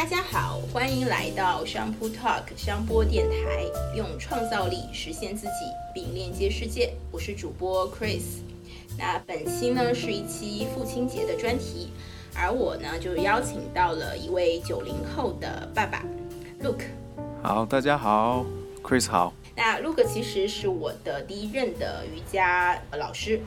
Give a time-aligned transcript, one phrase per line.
[0.00, 5.52] 大家好，欢迎来到商铺 Talk 商波电台，用创造力实现自己，
[5.92, 6.94] 并链接世界。
[7.12, 8.38] 我是主播 Chris。
[8.96, 11.90] 那本期呢是一期父亲节的专题，
[12.34, 16.02] 而我呢就邀请到了一位九零后的爸爸
[16.62, 16.86] ，Luke。
[17.42, 18.46] 好，大家好
[18.82, 19.34] ，Chris 好。
[19.54, 23.38] 那 Luke 其实是我的第一任的瑜伽老师，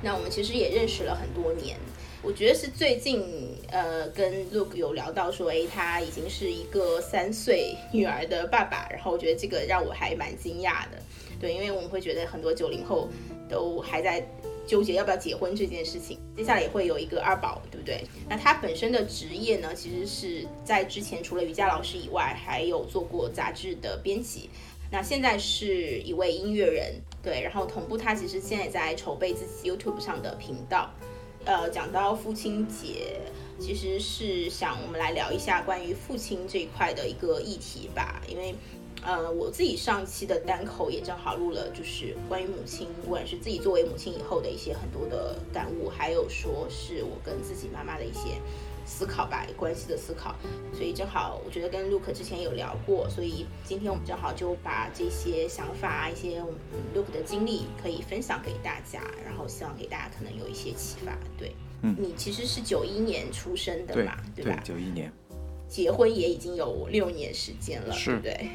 [0.00, 1.76] 那我们其实也认识了很多年。
[2.22, 11.02] 我觉得是最近，呃，跟 Luke 有聊到说，哎，他已经是一个三岁女儿的爸爸，然后我觉得这个让我还蛮惊讶的，
[11.40, 13.08] 对，因为我们会觉得很多九零后
[13.48, 14.24] 都还在
[14.64, 18.04] 纠结要不要结婚这件事情，接下来也会有一个二宝，对不对？
[18.28, 24.50] 那他本身的职业呢，其实是在之前除了瑜伽老师以外，还有做过杂志的编辑，
[24.88, 30.88] 那现在是一位音乐人，对，然后同步他其实现在在筹备自己 YouTube 上的频道。
[31.46, 33.20] 呃，讲到父亲节，
[33.58, 38.22] 其实是想我们来聊一下关于父亲这一块的一个议题吧。
[38.28, 38.54] 因为，
[39.02, 48.40] 呃，我自己上期的单口也正好录了，就是关于母亲，不管是自己作为母亲以后的一些很多的感悟，还有说是我跟自己妈妈的一些。
[48.86, 50.34] 思考吧，关系的思考，
[50.74, 56.42] 所以正好我觉得跟 Luke 之前有聊过，所以今天我们正好就把这些想法、一些
[56.94, 61.16] Luke 的经历可以分享给大家，然后希望给大家可能有一些启发。
[61.38, 61.54] 对，
[61.84, 64.60] 嗯，你其实是九一年出生的嘛，对吧？
[64.64, 65.12] 九一年，
[65.68, 68.48] 结婚也已经有六年时间了，对不，对，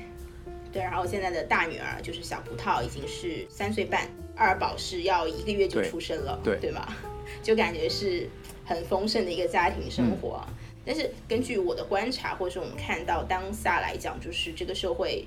[0.73, 0.81] 对。
[0.81, 6.87] 然后现在的大女儿就是小葡萄，已经是三岁半，二宝是要一个月就出生了，对，对吗？
[7.41, 8.27] 就感觉是。
[8.65, 10.45] 很丰盛的一个家庭生活，
[10.85, 15.25] 但是根据我的观察，或者是我们看到当下来讲，就是这个社会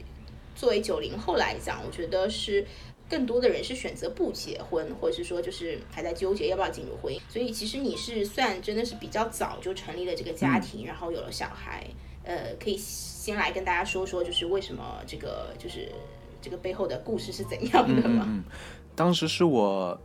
[0.55, 2.65] 作为九零后来讲，我觉得是
[3.13, 7.21] 更多的人是选择不结婚，或者是说就是还在纠结要不要进入婚姻。
[7.29, 11.87] 所以其实你是算真的是比较早就成立了这个家庭，然后有了小孩。
[12.25, 15.93] 呃，可以先来跟大家说说，就是为什么这个就是
[16.41, 18.25] 这个背后的故事是怎样的吗？
[18.27, 18.43] 嗯，
[18.97, 20.01] 当时是我。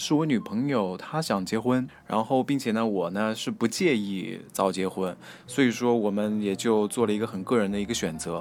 [0.00, 8.34] 是我女朋友，她想结婚，然后并且呢，我呢是不介意早结婚，所以说我们也就做了一个很个人的一个选择，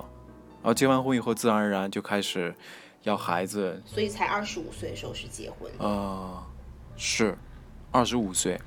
[0.62, 2.54] 然后结完婚以后，自然而然就开始
[3.04, 6.44] 要孩子，所以才二十五岁的时候是结婚，呃，
[6.96, 7.38] 是
[7.92, 8.60] 二十五岁，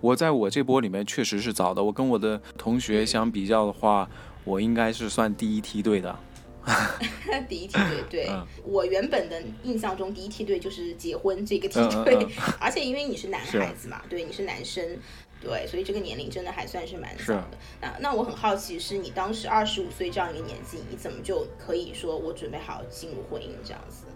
[0.00, 4.08] 我在我这波里面确实是早的，我跟我的同学相比较的话，
[4.44, 6.18] 我应该是算第一梯队的。
[7.48, 8.30] 第一梯队，对
[8.62, 11.74] 我原本的印象中，第一梯队就是结婚这个梯
[12.04, 12.24] 队，
[12.60, 14.96] 而且因为你是男孩子嘛，对，你是男生，
[15.42, 17.58] 对，所以这个年龄真的还算是蛮早的。
[17.80, 24.06] 那那我很好奇，是你当时二十五岁这样一个年纪，你怎么就可以说我准备好进入婚姻这样子？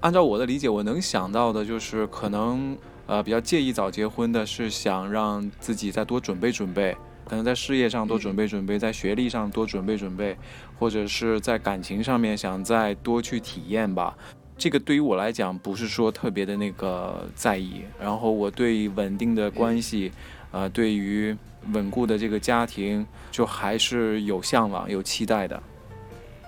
[0.00, 6.96] 按照我的理解，我能想到的就是可能呃比较介意早结婚的是想让自己再多准备准备。
[7.24, 10.36] 可能在事业上多准备准备，在学历上多准备准备，
[10.78, 14.14] 或者是在感情上面想再多去体验吧。
[14.58, 17.82] 这个对于我来讲不是说特别的那个在意。
[17.98, 20.12] 然后我对稳定的关系，
[20.52, 21.36] 呃，对于
[21.72, 25.60] 稳固的这个家庭，就还是有向往、有期待的。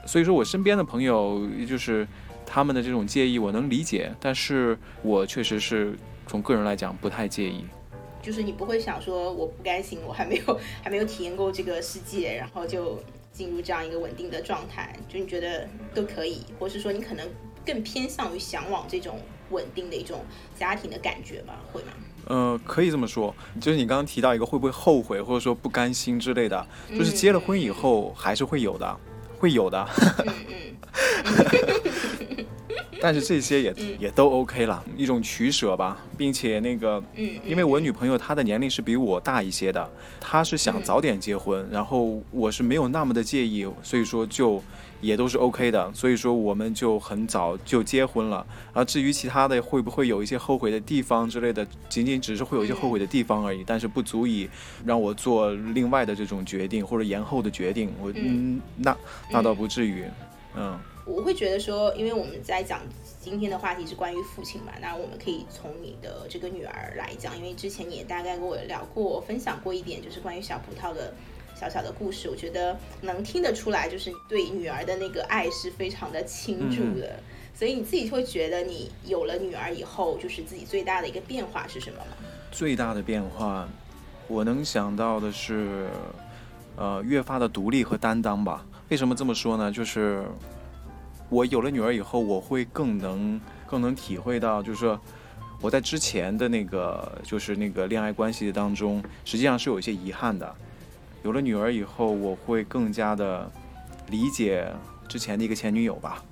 [0.07, 2.07] 所以说我身边的朋友，就是
[2.45, 4.15] 他们的这种介意，我能理解。
[4.21, 7.65] 但是我确实是从个人来讲不太介意。
[8.23, 12.99] 就是你不会想说我不甘心，我还没有还没有体验过这个世界，然后就
[13.33, 17.29] 进入这样一个稳定的状态，就你觉得都可以，或是说你可能
[17.65, 19.19] 更偏向于向往这种
[19.51, 21.61] 稳定的一种家庭的感觉吧？
[21.73, 21.93] 会吗？
[22.27, 28.97] 呃，可以这么说，就是你刚刚提到一个会不会后悔或者说不甘心之类的，就是结了婚以后还是会有的，
[29.39, 29.87] 会有的。
[33.05, 44.63] 但是这些也也都 OK 了，一种取舍吧，并且那个，嗯，因为我女朋友她的年龄是比我大一些的，她是想早点结婚，然后我是没有那么的介意，所以说就
[45.03, 48.47] 也都是 OK 的，所以说我们就很早就结婚了。
[48.73, 54.49] 啊，至于其他的会不会有一些后悔的地方之类的，仅仅只是会有一些后悔的地方而已，但是不足以
[54.83, 57.93] 让我做另外的这种决定或者延后的决定。
[58.01, 58.97] 我嗯，那
[59.31, 60.05] 那倒不至于，
[60.57, 60.79] 嗯。
[61.07, 62.81] 我会觉得说，因为我们在讲
[63.21, 71.13] 今天的话题是关于父亲嘛，那我们可以从你的这个女儿来讲，因为之前你也大概跟我聊过、分享过一点，就是关于小葡萄的
[71.55, 72.31] 小小的故事。
[72.31, 77.21] 我觉得能听得出来，就是对女儿的那个爱是非常的倾注的。
[77.55, 82.17] 所以你自己会觉得，你有了女儿以后，就是自己最大的一个变化是什么吗？
[82.51, 83.69] 最大的变化，
[84.27, 85.87] 我能想到的是，
[86.77, 88.65] 呃，越发的独立和担当吧。
[88.89, 89.71] 为什么这么说呢？
[89.71, 90.25] 就是。
[91.29, 95.01] 我有了女儿以后，我会更能更能体会到，就是说
[95.61, 100.55] 我在之前的那个就是那个恋爱关系当中，实际上是有一些遗憾的。
[101.23, 103.51] 有了女儿以后，我会更加的
[104.09, 104.71] 理解
[105.09, 106.23] 之前的一个前女友吧。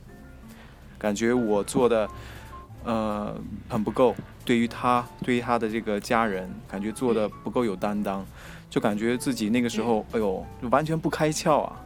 [0.98, 2.08] 感觉我做的
[2.84, 3.34] 呃
[3.68, 4.14] 很不够，
[4.44, 8.24] 对于她，对于她的这个家人，感觉做的不够有担当，
[8.68, 11.80] 就感觉自己那个时候，哎呦，就完全不开窍啊！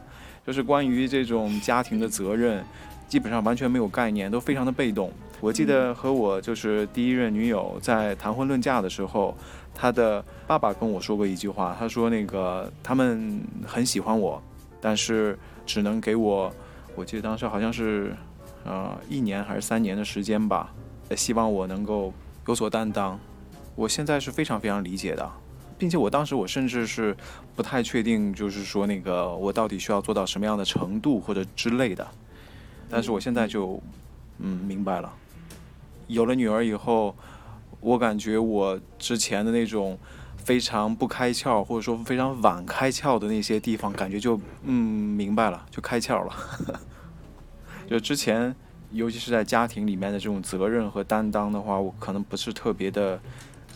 [0.45, 2.63] 就是关于这种家庭的责任，
[3.07, 5.11] 基本上完全没有概念，都非常的被动。
[5.39, 9.35] 我记得和我就是第一任女友在谈婚论嫁的时候，
[9.73, 14.41] 她的爸爸跟我说过一句话，他说那个他们很喜欢我，
[14.81, 16.53] 但是只能给我，
[16.95, 18.15] 我记得当时好像是。
[18.65, 20.73] 呃，一年还是三年的时间吧，
[21.15, 22.13] 希望我能够
[22.47, 23.17] 有所担当。
[23.75, 25.31] 我现在是非常非常理解的，
[25.77, 27.15] 并且我当时我甚至是
[27.55, 32.05] 不太确定，就是说那个我到底需要做到什么样的程度或者之类的。
[32.89, 33.81] 但是我现在就
[34.39, 35.11] 嗯明白了，
[36.07, 37.15] 有了女儿以后，
[37.79, 39.97] 我感觉我之前的那种
[40.37, 44.73] 非常不开窍或者说非常晚开窍的那些地方，感觉就嗯
[45.15, 46.33] 明白了，就开窍了。
[47.89, 48.55] 就之前，
[48.91, 53.19] 尤其是在家庭里面的这种责任和担当的话，我可能不是特别的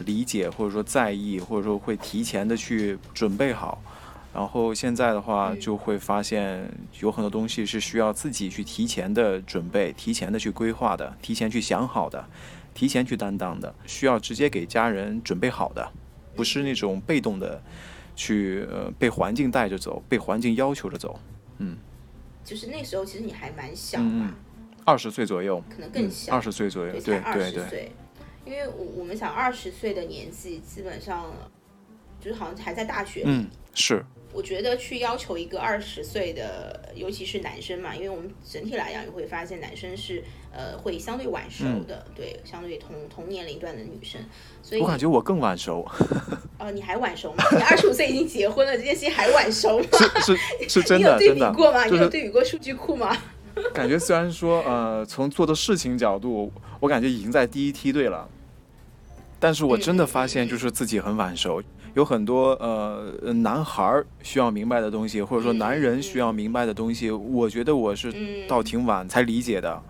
[0.06, 3.82] 理解，或者说在意，或者说会提前的去准备好。
[4.34, 6.70] 然后现在的话，就会发现
[7.00, 12.26] 有很多东西是需要自己去提前的准备、提前的去规划的、提前去想好的、
[12.74, 15.92] 提前去担当的，需要直接给家人准备好的，
[16.36, 17.62] 不是那种被动的
[18.16, 21.20] 去呃被环境带着走、被环境要求着走。
[21.58, 21.78] 嗯。
[22.44, 24.34] 就是那时候，其实你还蛮小嘛，
[24.84, 27.92] 二十岁左右，可能更小，二十岁左右，对对对。
[28.44, 31.32] 因为我我们想二十岁的年纪，基本上
[32.20, 33.22] 就是好像还在大学。
[33.26, 34.04] 嗯，是。
[34.34, 40.24] 我觉得去要求一个二十岁的，尤其是男生嘛，因为我们整体来讲，你会发现男生是
[40.54, 44.22] 呃会相对晚熟的，对，相对同同年龄段的女生。
[44.62, 45.86] 所以我感觉我更晚熟。
[46.60, 47.44] 哦，你还晚熟吗？
[47.52, 49.86] 你二十五岁已经结婚了，这件事情还晚熟吗？
[50.22, 51.86] 是是是 真的，你有对比过吗？
[51.86, 53.18] 你有对比过数据库吗？
[53.74, 56.50] 感觉虽然说呃，从做的事情角度，
[56.80, 58.30] 我感觉已经在第一梯队了，
[59.42, 61.62] 但是我真的发现就是自己很晚熟。
[61.94, 68.14] 有很多呃男孩需要明白的东西，或者说男人需要明白的东西，我觉得我是
[68.48, 69.82] 到挺晚才理解的。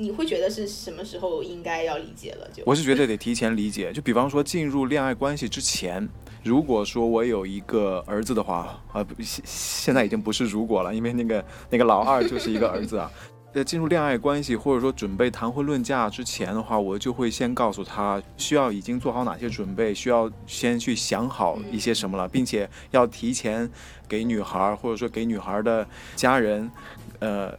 [0.00, 2.48] 你会觉得是什么时候应该要理解了？
[2.52, 3.92] 就我是觉得得提前理解。
[3.92, 6.08] 就比方说进入恋爱关系之前，
[6.44, 13.10] 如果说我有一个儿子的话，啊，现现在已经不是如果了，因为那个那个老二就是一个儿子啊。
[13.58, 23.68] 在进入恋爱关系，或者说准备谈婚论嫁之前的话，我就会先告诉他需要已经做好哪些准备，需要先去想好一些什么了，并且要提前
[24.06, 25.84] 给女孩或者说给女孩的
[26.14, 26.70] 家人，
[27.18, 27.52] 呃，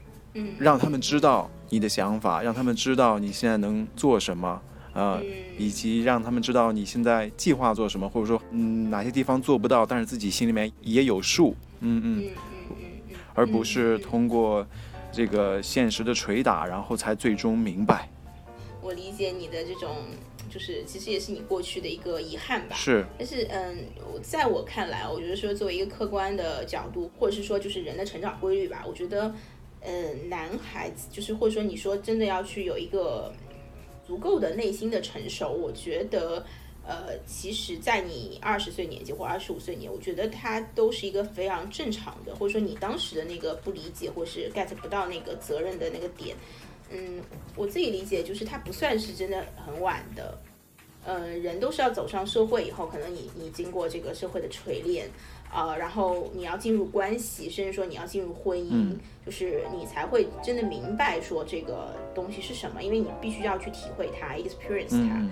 [0.57, 4.61] 让他们知道你的想法，让他们知道你现在能做什么，
[4.93, 5.21] 呃，
[5.57, 12.29] 以及让他们知道你现在计划做什么，或者说嗯哪些地方做不到，但是自己心里面也有数，嗯嗯，
[13.33, 14.65] 而不是通过。
[15.11, 18.09] 这个现实的捶打，然后才最终明白。
[18.81, 19.97] 我理解你的这种，
[20.49, 22.75] 就是其实也是你过去的一个遗憾吧。
[22.75, 23.05] 是。
[23.17, 23.77] 但是，嗯，
[24.21, 29.33] 在我看来，我觉得说作为一个客观的角度，或者是说就是人的成长规律吧，我觉得，
[29.81, 33.33] 嗯，男孩子就是或者说你说真的要去有一个
[34.07, 36.45] 足够的内心的成熟，我觉得。
[36.89, 46.35] 呃，其实，在你二十岁年纪或二十五岁年，我觉得它都是一个非常正常的，或者说你当时的那个不理解，或是 get 不到那个责任的那个点，
[46.89, 47.21] 嗯，
[47.55, 50.35] 我自己理解就是它不算是真的很晚的。
[51.05, 55.07] 呃，人都是要走上社会以后，可能你你经过这个社会的锤炼，
[55.49, 65.25] 啊，然后你要进入关系，甚至说你要进入婚姻，就是你才会真的明白说这个东西是什么，因为你必须要去体会它，experience 它。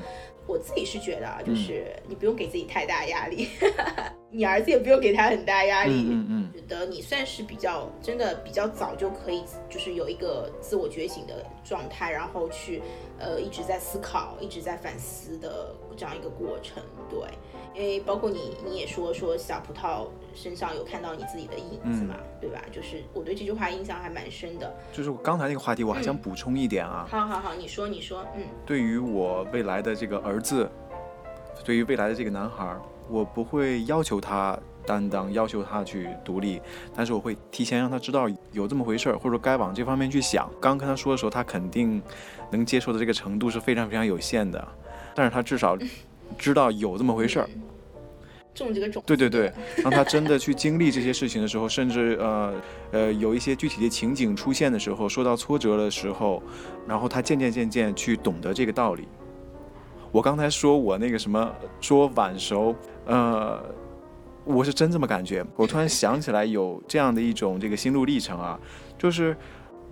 [0.48, 3.50] 我自己是觉得啊，就是你不用给自己太大压力，
[4.32, 6.08] 你儿子也不用给他很大压力。
[6.10, 12.82] 嗯嗯，觉得你算是比较真的比较早就可以，就是有一个自我觉醒的状态，然后去
[13.20, 16.82] 呃一直在思考、一直在反思的这样一个过程。
[17.10, 17.20] 对，
[17.78, 22.60] 因为包括你你也说说小葡萄身上有看到你自己的影子嘛，对吧？
[22.72, 24.76] 就是我对这句话印象还蛮深的。
[24.92, 27.08] 就是我刚才那个话题，我还想补充一点啊。
[27.08, 28.42] 好好好，你说你说，嗯。
[28.66, 30.68] 对于我未来的这个儿子，
[31.64, 32.76] 对于未来的这个男孩，
[33.08, 36.60] 我不会要求他担当，要求他去独立，
[36.96, 40.50] 但是我会提前让他知道有这么回事儿，或者说该往这方面去想。
[40.60, 42.02] 刚跟他说的时候，他肯定
[42.50, 44.68] 能接受的这个程度是非常非常有限的，
[45.14, 45.78] 但是他至少。
[46.38, 47.50] 知道有这么回事儿，
[48.66, 49.52] 种这个种，对对对，
[49.84, 52.54] 当 他真的去经历这些事情的时候，甚至呃
[52.92, 56.42] 呃有一些具体的情景出现的时候，受到挫折的时候，
[56.88, 59.08] 然后他渐渐渐渐去懂得这个道理。
[60.12, 62.74] 我刚才说我那个什么说晚熟，
[63.06, 63.62] 呃，
[64.46, 65.46] 我是真这么感觉。
[65.56, 68.58] 我突然想起来有这样的一种这个心路历程啊，
[68.98, 69.36] 就是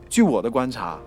[0.09, 0.99] 据我的观察，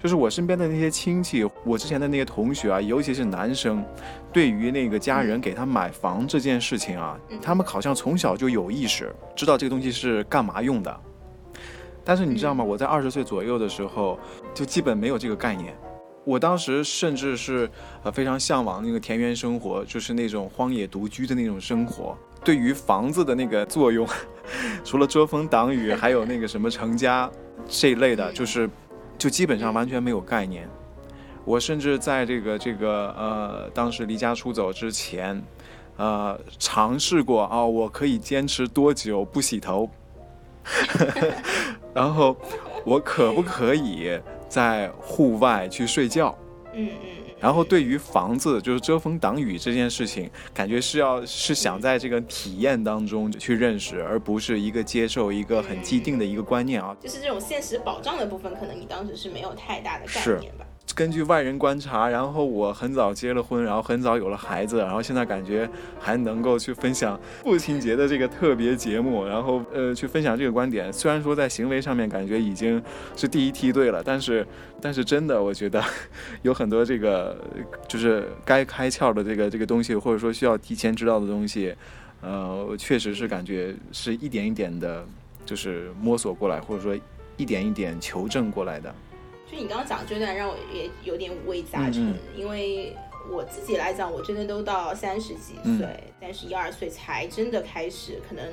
[0.00, 3.84] 就是我身边的那些亲戚，我之前的那些同学啊，尤其是男生，
[4.32, 11.00] 对于那个家人给他买房这件事情啊，他们好像从小就有意识，知道这个东西是干嘛用的。
[12.04, 12.64] 但是你知道吗？
[12.64, 14.18] 我在二十岁左右的时候，
[14.54, 15.76] 就基本没有这个概念。
[16.24, 17.68] 我当时甚至是
[18.02, 22.16] 呃非常向往那个田园生活，就是那种荒野独居的那种生活。
[22.44, 24.06] 对于房子的那个作用，
[24.84, 27.30] 除了遮风挡雨，还有那个什么成家
[27.66, 28.68] 这一类的，就是
[29.18, 30.66] 就基本上完全没有概念。
[31.44, 35.42] 我甚至在这个这个呃当时离家出走之前，
[35.96, 39.90] 呃尝试过啊，我可以坚持多久不洗头，
[41.92, 42.36] 然后
[42.84, 46.36] 我可不可以在户外去睡觉？
[46.74, 47.17] 嗯嗯。
[47.40, 56.96] 然后对于房子就是遮风挡雨这件事情，感觉是要是想在这个体验当中去认识，而不是一个接受一个很既定的一个观念啊。
[57.00, 60.66] 就是这种现实保障的部分，可能你当时是没有太大的概念吧。
[60.98, 70.92] 根据外人观察，然后我很早结了婚，然后很早有了孩子，然后现在感觉还能够去分享父亲节的这个特别节目，然后呃去分享这个观点。
[70.92, 72.82] 虽然说在行为上面感觉已经
[73.16, 74.44] 是第一梯队了，但是
[74.82, 75.80] 但是真的我觉得
[76.42, 77.40] 有很多这个
[77.86, 81.72] 就是该开窍的这个这个东西，或者说需要提前知道的东西，
[82.22, 85.06] 呃，确实是感觉是一点一点的，
[85.46, 86.92] 就是摸索过来，或者说
[87.36, 88.92] 一点一点求证过来的。
[89.50, 92.94] 就你刚刚讲这段让我也有点五味杂陈，因为
[93.30, 95.88] 我自己来讲，我真的都到三十几岁，
[96.20, 98.44] 三十一二岁才真的开始，可能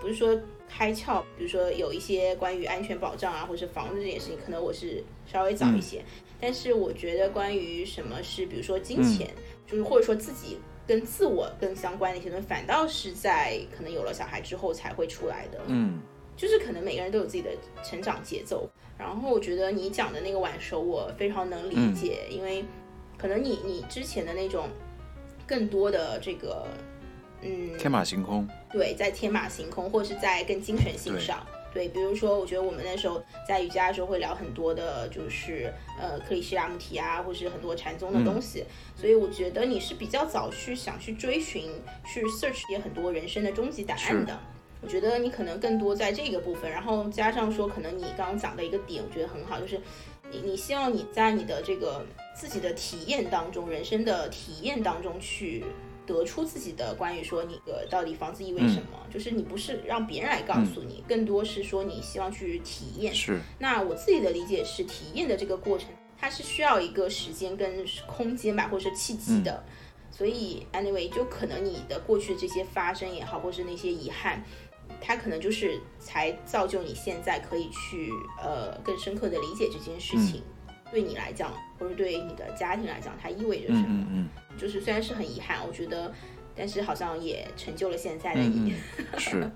[0.00, 0.36] 不是说
[0.68, 6.02] 开窍，比如说有一些关于安全保障啊，或者是房子这件事情，可能我是稍微早一些。
[6.40, 9.32] 但是我觉得关于什么是，比如说金钱，
[9.66, 15.60] 就是或者说自己跟自我更相关的一些东西，反倒是在可能有了小孩之后才会出来的。
[15.68, 16.00] 嗯。
[16.36, 17.50] 就是可能每个人都有自己的
[17.84, 22.64] 成长节奏，然后我觉得你讲的那个晚熟，我非常能理解，因为
[23.18, 24.68] 可能你你之前的那种
[25.46, 26.66] 更多的这个，
[27.42, 41.68] 嗯，天马行空，对，在天马行空，或者是在更精神性上，对，比如说，我觉得我们那时候在瑜伽的时候会聊很多的，就是呃克里希那穆提啊，或是很多禅宗的东西，所以我觉得你是比较早去想去追寻，
[42.06, 44.38] 去 search 也很多人生的终极答案的。
[44.84, 49.80] 我觉得你可能更多在这个部分，然后加上说，可能你刚刚讲的一个点，我觉得很好，就是
[50.30, 52.04] 你你希望你在你的这个
[52.36, 55.64] 自己的体验当中，人生的体验当中去
[56.06, 63.14] 得出自己的关于说你的到底房子意味什么，就是你不是让别人来告诉你，更多是说你希望去体验。
[63.14, 63.40] 是。
[63.58, 65.88] 那我自己的理解是，体验的这个过程，
[66.18, 69.64] 它是需要一个时间跟空间吧，或者是契机的。
[70.10, 74.44] 所以，anyway，就可能你的过去的这些发生也好，或是那些遗憾。
[75.06, 78.10] 它可能就是才造就你现在可以去
[78.42, 80.42] 呃更深刻的理解这件事情，
[80.90, 83.86] 对你来讲，或者对你的家庭来讲，它意味着什么？
[83.88, 86.12] 嗯嗯就是虽然是很遗憾，我觉得，
[86.56, 88.72] 但是好像也成就了现在的你。
[89.18, 89.50] 是。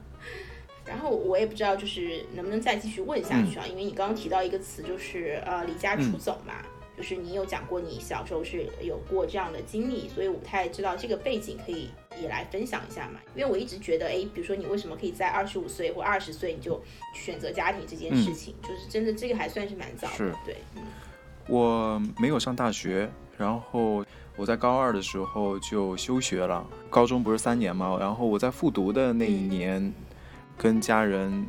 [0.85, 3.67] 然后我也不知道，就是能不能再继续问下去啊？
[3.67, 6.55] 因为你刚刚提到一个词，就是呃离家出走嘛。
[6.99, 11.91] 就是你有讲过你小时候是有过这样的经历，所以我不太知道这个背景，可以
[12.21, 13.21] 也来分享一下嘛？
[13.37, 16.83] 因为我一直觉得，哎，比如说你为什么可以在二十五岁或二十岁你就
[17.15, 20.35] 选择家庭这件事情，就是真的这个还算是蛮早的。
[20.45, 20.83] 对，嗯，
[21.47, 24.05] 我没有上大学，然后
[24.37, 26.67] 我在高二的时候就休学了。
[26.91, 29.95] 高中不是三年嘛，然后我在复读的那一年，
[30.57, 31.47] 跟家人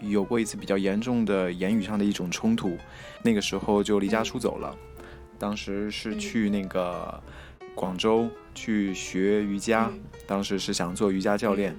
[0.00, 2.76] 有过一次比较严重的言语上的一种冲突，
[3.22, 4.76] 那个时候就离家出走了。
[5.40, 7.18] 当时是去那个
[7.74, 9.90] 广州去学瑜伽，
[10.26, 11.74] 当时是想做瑜伽教练。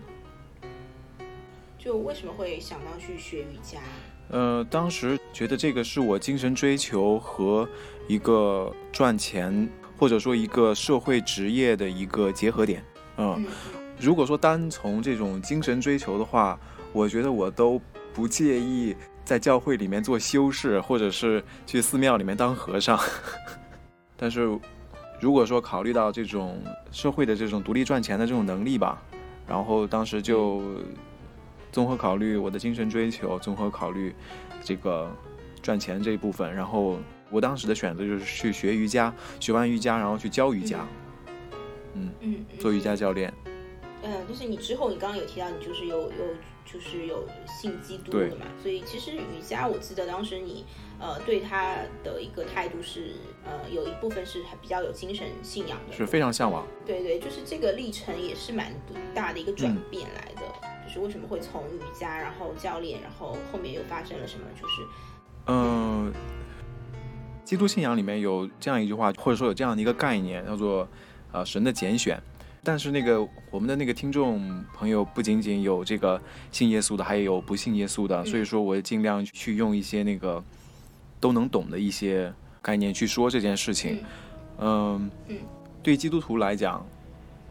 [1.77, 3.77] 就为什么会想到去学瑜伽？
[4.29, 7.69] 呃，当时觉得这个是我精神追求和
[8.07, 12.83] 一个赚钱或者说一个社会职业的一个结合点。
[13.17, 13.45] 嗯，
[13.99, 16.59] 如果说单从这种精神追求的话，
[16.91, 17.79] 我觉得我都
[18.11, 18.95] 不介意。
[19.23, 22.99] 在教会里面做修士，或者是去寺庙里面当和尚。
[24.17, 24.57] 但是，
[25.19, 26.61] 如果说考虑到这种
[26.91, 29.01] 社会的这种独立赚钱的这种能力吧，
[29.47, 30.61] 然后当时就
[31.71, 34.13] 综合考虑我的精神追求，综合考虑
[34.63, 35.09] 这个
[35.61, 36.99] 赚钱这一部分，然后
[37.29, 40.85] 我当时的选择就是去学瑜伽，学完瑜伽然后去教瑜伽，
[41.93, 43.33] 嗯嗯，做瑜伽教练。
[44.03, 46.35] 嗯，就是你之后你刚刚有提到你就是有有
[46.71, 50.65] 就是有信基督的嘛，所以其实瑜伽我记得当时你
[50.99, 56.65] 呃对他的一个态度是呃有一部分是比较有精神信仰的，是非常向往。
[56.85, 58.73] 对对，就是这个历程也是蛮
[59.13, 60.41] 大的一个转变来的，
[60.85, 64.45] 就是为什么会从瑜伽然后教练，然后后面又发生了什么？
[64.59, 64.81] 就是
[65.47, 66.13] 嗯，
[67.43, 70.87] 基督信仰里面有这样一句话，或者说有这样的一个概念，叫做
[71.33, 72.21] 呃神的拣选。
[72.63, 80.43] 但是那个我们的那个听众朋友不仅仅有这个信耶稣的，还有不信耶稣的，所以说我尽量去用一些那个
[81.19, 84.03] 都能懂的一些概念去说这件事情。
[84.59, 85.09] 嗯，
[85.81, 86.85] 对基督徒来讲，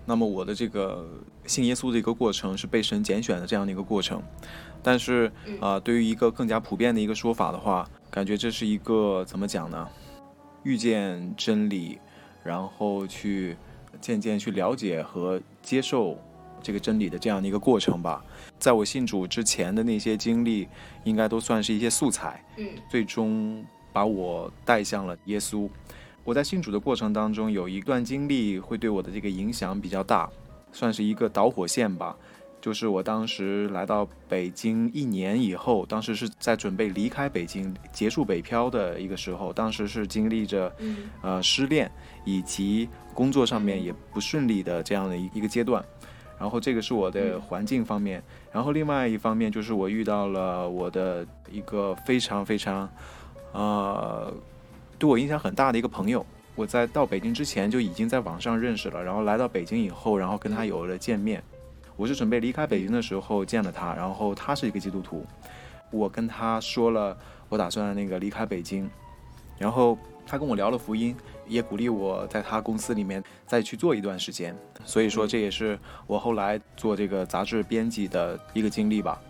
[0.07, 1.05] 那么我的这个
[1.45, 4.23] 信耶稣的一个过程是被神拣选的这样的一个过程。
[4.81, 9.89] 但是啊，对于一个更加普遍的一个说法的话，感觉这是一个怎么讲呢？
[10.63, 11.99] 遇见真理，
[12.45, 13.57] 然后去。
[14.01, 16.19] 渐渐去了解和接受
[16.63, 18.25] 这个真理的这样的一个过程吧。
[18.59, 20.69] 在我信主之前的那些经历，
[21.05, 22.45] 应该都算是一些素材。
[22.57, 25.69] 嗯，最终把我带向了耶稣。
[26.23, 30.29] 我在信主的过程当中，有一段经历会对我的这个影响比较大，
[30.71, 32.15] 算是一个导火线吧。
[32.61, 40.71] 就是我当时来到北京一年以后，当时是在准备离开北京、结束北漂的一个时候，当时是经历着，
[41.23, 41.91] 呃，失恋
[42.25, 45.83] 以及工作上面也不顺利的这样的一一个阶段。
[46.39, 52.89] 然后这个是我的环境方面，然后另外一方面就是我遇到了我的一个非常非常，
[53.53, 54.33] 呃，
[54.99, 56.25] 对我影响很大的一个朋友。
[56.57, 61.43] 我在到北京之前就已经在网上认识了，然后来到北京以后，然后跟他有了见面。
[62.01, 65.23] 我是准备离开北京的时候见了他，然后他是一个基督徒，
[65.91, 67.15] 我跟他说了
[67.51, 68.89] 我打算那个离开北京，
[69.59, 71.15] 然后他跟我聊了福音，
[71.47, 79.21] 也鼓励我在他公司里面再去做一段时间，所以说这也是我后来做这个杂志编辑的一个经历吧。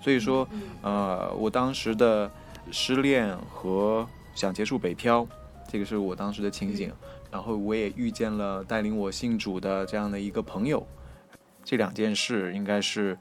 [0.00, 0.48] 所以说，
[0.82, 2.28] 呃，我当时的
[2.72, 5.24] 失恋和想结束北漂，
[5.68, 6.92] 这个是我当时的情景，
[7.30, 10.84] 然后我也遇见了带领我信主的这样的一个朋友。
[11.64, 13.18] 这两件事应该是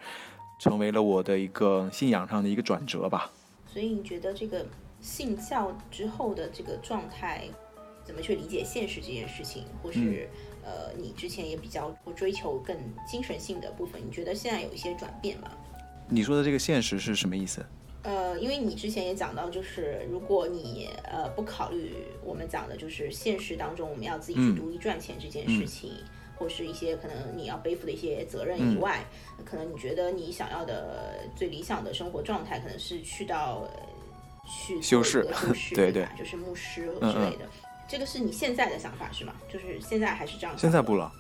[0.60, 3.32] 成为了我的一个信仰上的一个转折吧。
[3.66, 4.66] 所以你觉得这个
[5.02, 7.46] 信教之后的这个状态，
[8.06, 10.30] 怎么去理解现实这件事情，或是
[10.64, 12.78] 呃，你之前也比较不追求更
[13.08, 15.50] 精神性的部分，你觉得现在有一些转变吗？
[16.10, 17.66] 你说的这个现实是什么意思？
[18.04, 25.92] 呃，因为你之前也讲到，就是如果你呃不考虑我们讲的，就是现实当中我们要自己去独立赚钱这件事情。
[26.36, 29.06] 或是一些可能你要背负的一些责任以外，
[29.46, 33.68] 可能你觉得你想要的最理想的生活状态，可能是去到
[34.46, 35.26] 去修士，
[35.74, 37.48] 对对，就是牧师之类的。
[37.88, 39.34] 这个是你现在的想法是吗？
[39.52, 40.58] 就是现在还是这样？
[40.58, 41.12] 现在不了。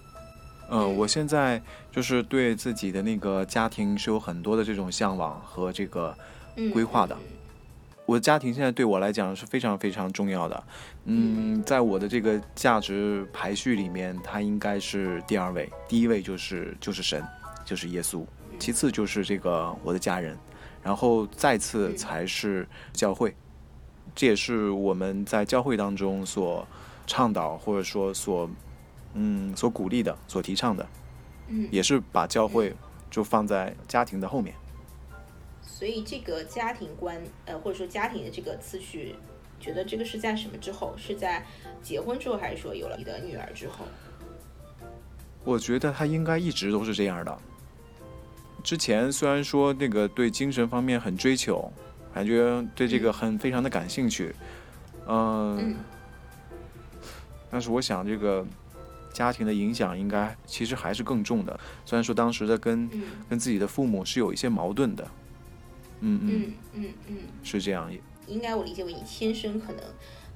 [0.69, 6.15] 嗯，我现在就是对自己的那个家庭是有很多的这种向往和这个
[6.73, 7.15] 规划的。
[8.13, 10.63] 我的家庭现在对我来讲是非常非常重要的，
[11.05, 17.25] 嗯，在我的这个价值排序里面，它应该是第二位，第一位就是就是神，
[17.65, 18.23] 就是耶稣，
[18.59, 20.37] 其次就是这个我的家人，
[20.83, 23.35] 然后再次才是教会，
[24.13, 26.67] 这也是我们在教会当中所
[27.07, 28.47] 倡导或者说所
[29.15, 30.87] 嗯所鼓励的、所提倡的，
[31.47, 32.75] 嗯，也是把教会
[33.09, 34.53] 就放在家庭的后面。
[35.83, 39.17] 所以这个家庭观，呃，或者说家庭的这个次序，
[39.59, 40.95] 觉得这个是在什么之后？
[40.95, 41.45] 是在
[41.81, 43.83] 结婚之后，还是说有了你的女儿之后？
[45.43, 47.37] 我觉得他应该一直都是这样的。
[48.63, 51.69] 之前虽然说那个对精神方面很追求，
[52.13, 54.33] 感觉对这个很非常的感兴趣，
[55.05, 55.75] 嗯，
[57.51, 58.45] 但是我想这个
[59.11, 61.59] 家庭的影响应该其实还是更重的。
[61.83, 62.89] 虽然说当时的跟
[63.29, 65.05] 跟自己的父母是有一些矛盾的。
[66.03, 67.91] 嗯嗯嗯嗯，是这样。
[68.27, 69.83] 应该我理解为你天生可能，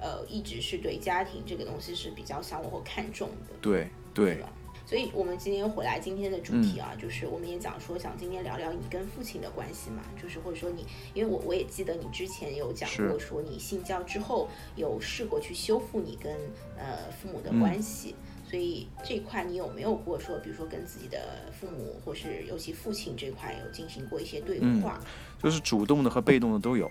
[0.00, 3.54] 呃，一直是对家庭这个东西是比较向往或看重的。
[3.60, 4.38] 对对。
[4.84, 16.32] 所以，我们今天回来今天的主题啊，就是我们也讲说，想今天聊聊你跟父亲的关系嘛，就是或者说你，因为我我也记得你之前有讲过，说你信教之后有试过去修复你跟
[16.78, 18.14] 呃父母的关系。
[18.48, 24.98] 所以这一块你有没有过说，比如说跟自己的父母，或是尤其父亲这块有进行过一些对话？
[25.42, 26.90] 就是主动的和被动的都有。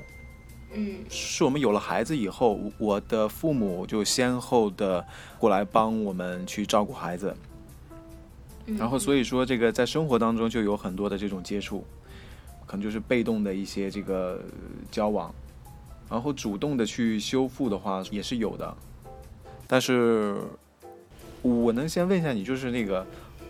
[0.73, 5.05] 嗯，是我们有了孩子以后，我的父母就先后的
[5.39, 7.36] 过来帮我们去照顾孩子。
[8.65, 11.86] 然后所以说这个在生活当中就有很多的这种接触，
[12.65, 14.41] 可能就是被动的一些这个
[14.91, 15.33] 交往，
[16.10, 18.77] 然后主动的去修复的话也是有的，
[19.67, 20.38] 但是。
[21.43, 23.05] 我能先问一下你，就是那个，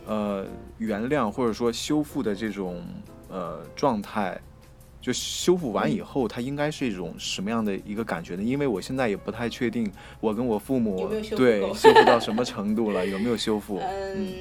[0.05, 0.45] 呃
[0.77, 2.83] 原谅或者说修复的这种
[3.29, 4.39] 呃状态。
[4.99, 8.43] 就修复完以后，它应该是一种什么样的一个感觉呢？
[8.43, 13.79] 因为我现在也不太确定，我跟我父母对修复到什么 程度了，有没有修复？
[13.79, 14.33] 嗯，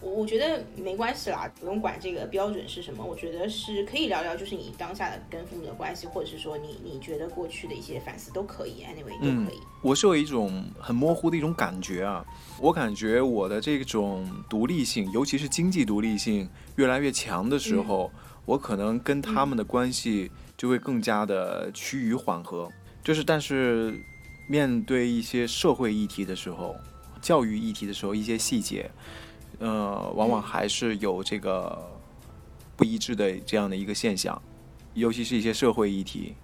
[0.00, 3.04] 我我觉得没关系啦，不用管这个标准是什么。
[3.04, 9.58] 我觉得是可以聊聊，就是你当下的跟父母的关系，或者是说你你觉得过去的一些反思都可以，anyway 都可以。
[9.82, 12.24] 我是有一种很模糊的一种感觉啊，
[12.60, 18.08] 我感觉我的这种独立性，尤其是经济独立性越来越强的时候。
[18.48, 22.66] 我可能跟他们的关系就会更加的趋于缓和，
[23.04, 23.94] 就是但是
[24.46, 26.74] 面对一些社会议题的时候，
[27.20, 28.90] 教育议题的时候，一些细节，
[29.58, 31.78] 呃，往往还是有这个
[32.74, 34.40] 不一致的这样的一个现象，
[34.94, 36.34] 尤其是一些社会议题，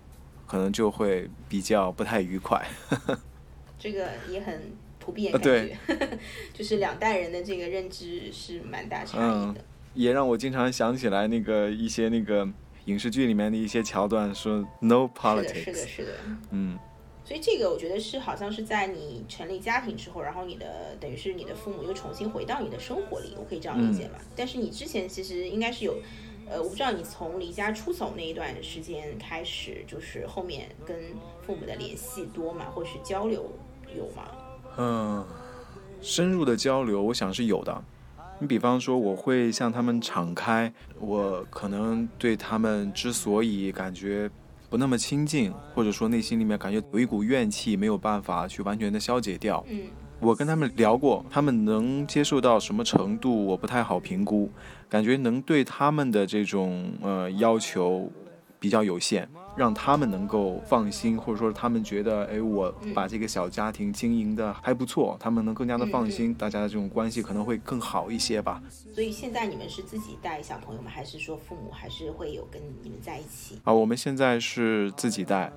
[0.47, 2.63] 可能就会比较不太愉快。
[3.81, 5.79] 这个也很普遍感觉，
[6.53, 9.65] 就是两代人的这个认知是蛮大差异的。
[9.95, 12.47] 也让我经常想起来那个一些那个
[12.85, 15.65] 影视剧里面的一些桥段，说 no politics。
[15.65, 16.13] 是的，是的，是的。
[16.51, 16.79] 嗯，
[17.25, 24.19] 所以这个我觉得是好像是在你成立家庭之后，然后你的等于是你的父母又重新回到你的生活里，我可以这样理解吧？
[24.37, 25.97] 但是你之前其实应该是有，
[26.47, 30.97] 呃，我不知道你从离家出走那一段时间开始，就是后面跟
[31.41, 32.67] 父母的联系多吗？
[32.75, 33.51] 或是交流
[33.97, 34.29] 有吗？
[34.77, 35.25] 嗯，
[36.03, 37.85] 深入的交流，我想是有的。
[38.39, 44.29] 你比方说，我会向他们敞开，我可能对他们之所以感觉
[44.69, 49.65] 不那么亲近，或者说内心里面感觉有一股怨气，没有办法去完全的消解掉。
[49.69, 49.83] 嗯，
[50.21, 54.51] 我跟他们聊过，他们能接受到什么程度，我不太好评估，
[54.89, 58.11] 感觉能对他们的这种呃要求。
[58.65, 68.63] 比较有限，让他们能够放心，或者说他们觉得，哎，我把这个小家庭经营的还不错，他们能更加的放心，大家的这种关系可能会更好一些吧。
[68.95, 70.91] 所以现在你们是自己带小朋友吗？
[70.91, 73.61] 还是说父母还是会有跟你们在一起？
[73.65, 75.53] 啊，我们现在是自己带，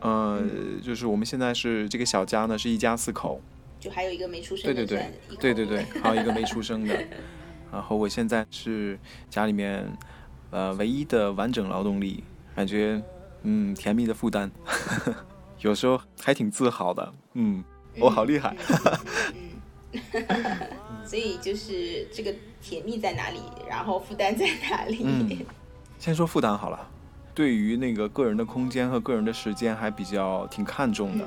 [0.00, 0.42] 呃，
[0.82, 3.40] 就是我们现在是这个小家呢，是一家四口，
[3.78, 5.06] 就还有一个没出生的，对对
[5.38, 6.92] 对，对对对，还有一个没出生的，
[7.70, 8.98] 然后我现在是
[9.30, 9.86] 家里面。
[10.50, 12.22] 呃，唯一的完整劳动力，
[12.54, 13.02] 感觉，
[13.42, 14.50] 嗯，甜蜜的负担，
[15.60, 17.62] 有时候还挺自豪的，嗯，
[17.98, 18.56] 我好厉害，
[19.34, 20.00] 嗯，
[21.04, 25.44] 所以就是这个甜蜜在哪里，然后负担在哪里？
[25.98, 26.88] 先说负担好了，
[27.34, 31.24] 对于那个个人的空间和个人的时间还比较挺看重的，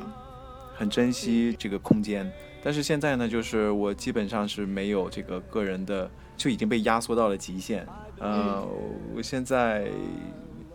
[0.76, 2.32] 很珍惜这个空间，
[2.64, 7.86] 但是现在呢，就是我基本上是没有这个个人的，就已经被压缩到了极限。
[8.20, 8.68] 呃，
[9.16, 9.90] 我现在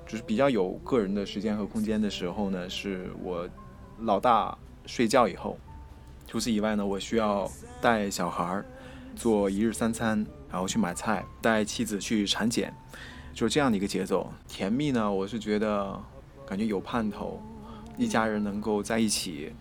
[0.06, 3.46] 就是比较有个人的时间和空间的时候呢，是我
[4.00, 5.58] 老大睡觉以后。
[6.26, 7.50] 除此以外呢，我需要
[7.82, 8.66] 带小孩儿
[9.14, 12.72] 做一日三餐，然后去买菜，带妻子去产检，
[13.34, 14.32] 就是这样的一个节奏。
[14.48, 16.02] 甜蜜呢，我是觉得
[16.46, 17.40] 感觉有盼头，
[17.98, 19.52] 一家人能够在一起，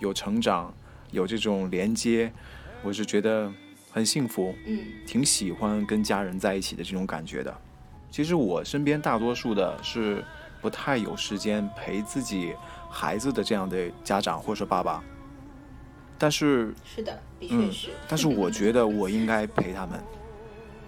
[0.00, 0.72] 有成长，
[1.10, 2.32] 有这种连接，
[2.82, 3.52] 我是觉得。
[3.96, 7.56] 很幸福，嗯，挺喜欢跟家人在一起的这种感觉的。
[8.10, 10.22] 其实我身边大多数的是
[10.60, 12.52] 不太有时间陪自己
[12.90, 15.02] 孩子的这样的家长或者说爸爸，
[16.18, 17.88] 但是是的，的确是。
[18.06, 19.98] 但是我觉得我应该陪他们，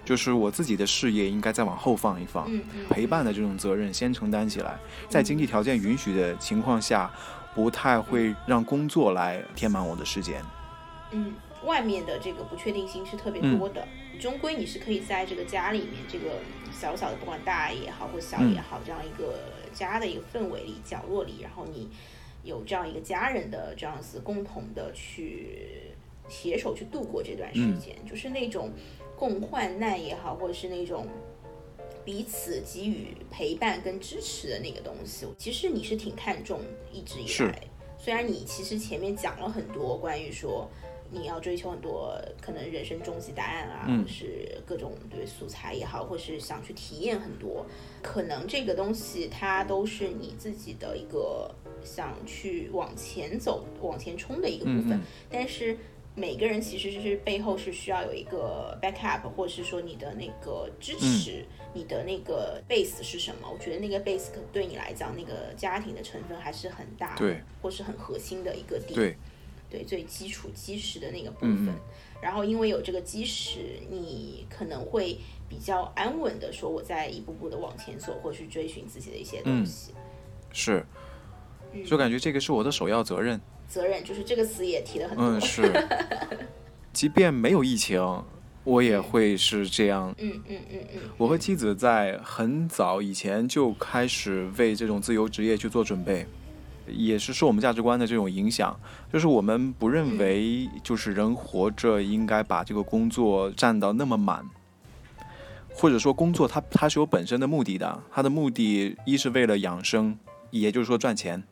[0.05, 2.47] 就是我自己的事业应该再往后放一放，
[2.90, 4.77] 陪伴的这种责任先承担起来，
[5.09, 7.11] 在经济条件允许的情况下，
[7.55, 10.42] 不太会让工作来填满我的时间。
[11.12, 11.33] 嗯。
[11.64, 13.87] 外面的这个不确定性是特别多的，
[14.21, 16.40] 终归你是可以在这个家里面，这个
[16.73, 19.35] 小小的不管大也好或小也好，这样一个
[19.73, 21.88] 家的一个氛围里、角落里，然后你
[22.44, 25.92] 有这样一个家人的这样子共同的去
[26.29, 28.71] 携手去度过这段时间，就是那种
[29.16, 31.07] 共患难也好，或者是那种
[32.05, 36.61] 彼此给予陪伴跟支持的那个东西，其实你是挺看重
[36.92, 37.62] 一直以来。
[37.99, 40.71] 虽然你其实前面讲了很多关于说。
[41.11, 47.64] 你要追求很多可能人生终极答案啊，或是各种对素材也好，或是想去体验很多，
[48.03, 51.51] 可能这个东西它都是你自己的一个
[51.83, 55.01] 想去往前走、往前冲的一个部分。
[55.31, 55.77] 但是
[56.14, 61.42] 每个人其实是背后是需要有一个 backup，或者是说你的那个支持，
[61.73, 63.49] 你的那个 base 是什么？
[63.51, 68.94] 我觉得那个 base 对你来讲，那个家庭的成分还是很大，对，或是很核心的一个点。
[68.94, 69.16] 对。
[69.70, 71.68] 对最基础基石的那个部分，
[72.20, 79.92] 然后因为有这个基石，你可能会比较安稳的说，我在一步步的往前走，或去追寻自己的一些东西。
[80.52, 80.85] 是，
[81.87, 83.40] 就感觉这个是我的首要责任。
[83.68, 85.26] 责任就是这个词也提了很多。
[85.26, 85.70] 嗯，是。
[86.90, 88.24] 即便没有疫情，
[88.64, 90.12] 我也会是这样。
[90.18, 96.26] 嗯嗯嗯嗯，我和妻子在很早以前就开始为这种自由职业去做准备，
[96.90, 98.79] 也是受我们价值观的这种影响。
[99.12, 104.44] 就是我们不认为，就是人活着应该把这个工作占到那么满，
[105.74, 110.18] 或者说工作它它是有本身的目的的，它的目的一是为了养生，
[110.51, 111.42] 也就是说赚钱。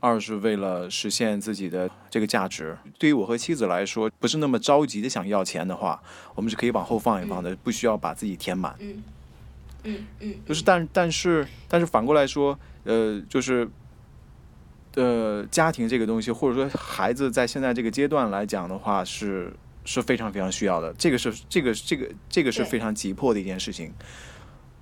[0.00, 2.78] 二是为了实现自己的这个价值。
[3.00, 6.00] 对于我和妻子来说，不是那么着急的想要钱的话，
[6.36, 8.76] 我们是可以往后放一放的，不需要把自己填满。
[8.78, 9.02] 嗯
[9.82, 13.68] 嗯嗯，就是但但是但是反过来说，呃，就是
[15.00, 19.52] 呃，家庭这个东西，或者说孩子在现在这个阶段来讲的话，是
[19.84, 20.92] 是非常非常需要的。
[20.94, 23.92] 这个是这个这个这个是非常急迫的一件事情。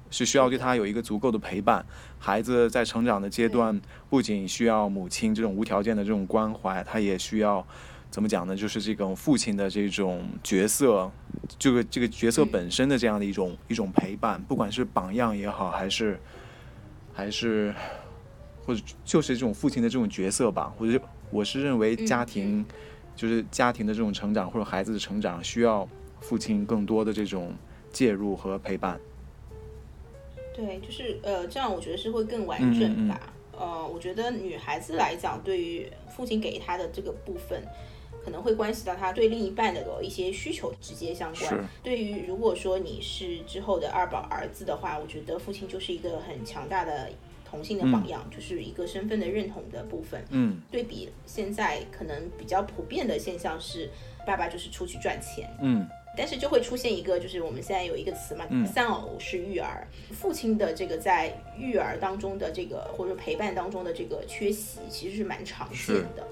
[0.09, 1.85] 是需要对他有一个足够的陪伴。
[2.19, 7.67] 孩子在成长的阶段，不仅需要母亲这种无条件的这种关怀，他也需要
[8.09, 8.55] 怎么讲呢？
[8.55, 11.11] 就是这种父亲的这种角色，
[11.59, 16.21] 这个这个角色本身的这样的一种一种陪伴，不管是榜样也好，还是
[17.13, 17.75] 还是
[18.67, 20.75] 或者就是这种父亲的这种角色吧。
[20.77, 21.01] 或者
[21.31, 22.65] 我是认为家庭
[23.15, 25.89] 就是家庭的这种成长或者孩子的成长，需要
[26.21, 27.55] 父亲更多的这种
[27.91, 29.01] 介入和陪伴。
[30.55, 33.33] 对，就是呃，这样我觉得是会更完整吧。
[33.59, 37.63] 呃，我觉得女孩子来讲，对于父亲给她的这个部分，
[38.25, 41.69] 可能会关系到她对另一半的一些需求直接相关。
[41.83, 47.11] 对于如果说你是之后的二宝儿子的话，我觉得父亲就是一个很强大的
[47.49, 50.25] 同性的榜样，就是一个身份的认同的部分。
[50.31, 53.89] 嗯，对比现在可能比较普遍的现象是，
[54.27, 55.49] 爸爸就是出去赚钱。
[55.61, 55.89] 嗯。
[56.19, 66.27] 但是就会出现一个，就是我们现在有一个词嘛，丧偶式育儿，父亲的这个在育儿当中的这个或者陪伴当中的这个缺席，其实是蛮常见的。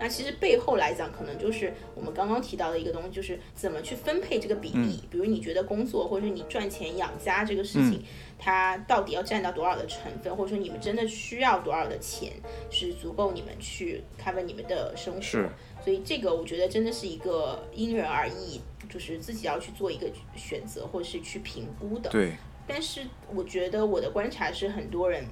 [0.00, 5.04] 那其实背后来讲，可能就是我们刚刚提到的一个东西，就是怎么去分配这个比例。
[5.10, 8.02] 比如你觉得工作或者是你赚钱养家这个事情，
[8.38, 12.32] 它到底要占到多少的成分，或者说你们真的需要多少的钱，
[12.70, 15.20] 是足够你们去 cover 你们的生活。
[15.84, 18.60] 所以这个我觉得真的是一个因人而异。
[18.88, 22.10] 就是自己要去做一个选择，或者是去评估的。
[22.10, 22.32] 对。
[22.66, 25.24] 但是我觉得我的观察是，很多人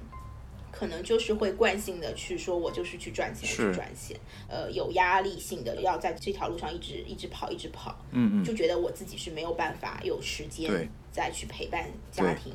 [0.70, 4.16] 可能就是会惯性的去说，我就是去赚钱，去赚钱。
[4.48, 7.98] 呃，有压力性的要在这条路上一直一直跑，一直跑。
[8.12, 8.44] 嗯嗯。
[8.44, 12.52] 就觉得我自己是没有办法有时间再去陪伴家庭。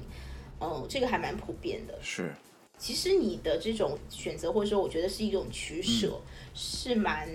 [0.59, 1.97] 嗯，这个还蛮普遍的。
[2.01, 2.33] 是。
[2.77, 6.19] 其实你的这种选择，或者说我觉得是一种取舍，
[6.53, 7.29] 是蛮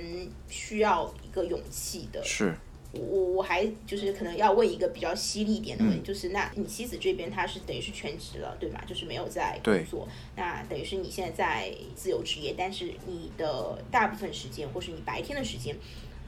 [0.48, 2.22] 需要一个勇气的。
[2.24, 2.54] 是。
[2.92, 8.80] 我我还就是可能要问一个比较犀利一点的问题，就是那你妻子这边她是等于是全职了，对吗？
[8.86, 15.76] 就是没有在工作，那等于是你现在在自由职业，但是你的大部分时间或是你白天的时间，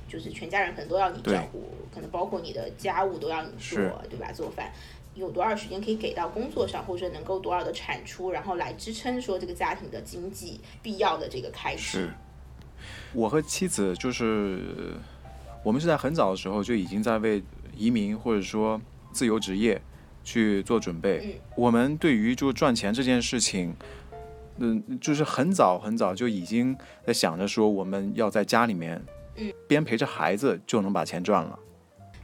[0.07, 4.31] 就是全家人可能都要你照顾，可能包括你的家务都要你做，对吧？
[4.31, 4.71] 做饭
[5.15, 12.11] 有多少时间可以给到工作上，或者能够多少的产出，然后来支撑说这个家庭的经济必要的这个开支？
[13.15, 14.99] 我和妻子就是。
[15.63, 17.43] 我们是在很早的时候就已经在为
[17.77, 18.81] 移民或者说
[19.13, 19.81] 自由职业
[20.25, 21.41] 去做准备。
[21.57, 23.75] 我们对于就赚钱这件事情，
[24.59, 29.03] 嗯，就是很早很早就已经在想着说我们要在家里面，
[29.37, 31.59] 嗯，边陪着孩子就能把钱赚了。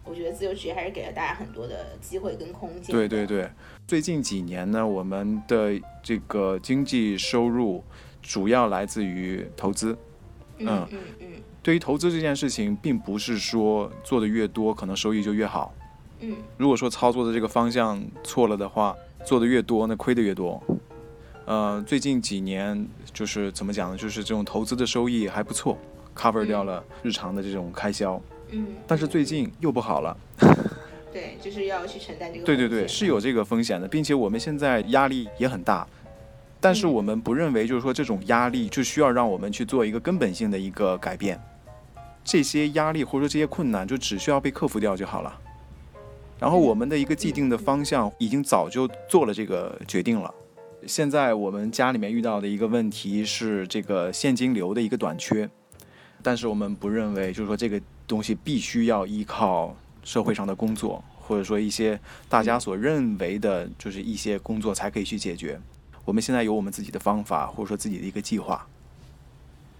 [0.04, 2.94] 我觉得自由职业还是给了大家很多的机会跟空间。
[2.94, 3.50] 对对对，
[3.86, 5.72] 最近几年呢，我们的
[6.02, 7.82] 这个经济收入
[8.22, 9.98] 主要来自于投资。
[10.58, 11.26] 嗯嗯嗯。
[11.66, 15.74] 对于投资这件事情，并不是说做的越多，可能收益就越好。
[16.20, 20.62] 嗯，如果说操作的这个方向错了的话，做的越多，那亏的越多。
[21.44, 23.96] 呃，最近几年就是怎么讲呢？
[23.96, 25.76] 就是这种投资的收益还不错
[26.14, 28.22] ，cover 掉了日常的这种开销。
[28.50, 30.16] 嗯，但是最近又不好了。
[31.12, 32.46] 对，就是要去承担这个。
[32.46, 35.84] 对对对，是有这个风险的，并且我们现在压力也很大。
[36.60, 41.36] 但是我们不认为，就是说这种压力就需要让我们去做一个根本性的一个改变。
[42.26, 45.40] 这些压力或者说这些困难就只需要被克服掉就好了。
[46.40, 50.34] 然后我们的一个既定的方向已经早就做了这个决定了。
[50.86, 55.48] 现在我们家里面遇到的一个问题是这个现金流的一个短缺，
[56.22, 65.58] 但是我们不认为就是说这个东西必须要依靠社会上的工作，或者说一些大家所认为的就是一些工作才可以去解决。
[66.04, 68.66] 我们现在有我们自己的方法，或者说自己的一个计划。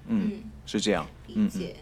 [0.06, 1.06] 嗯，是这样。
[1.26, 1.76] 理解。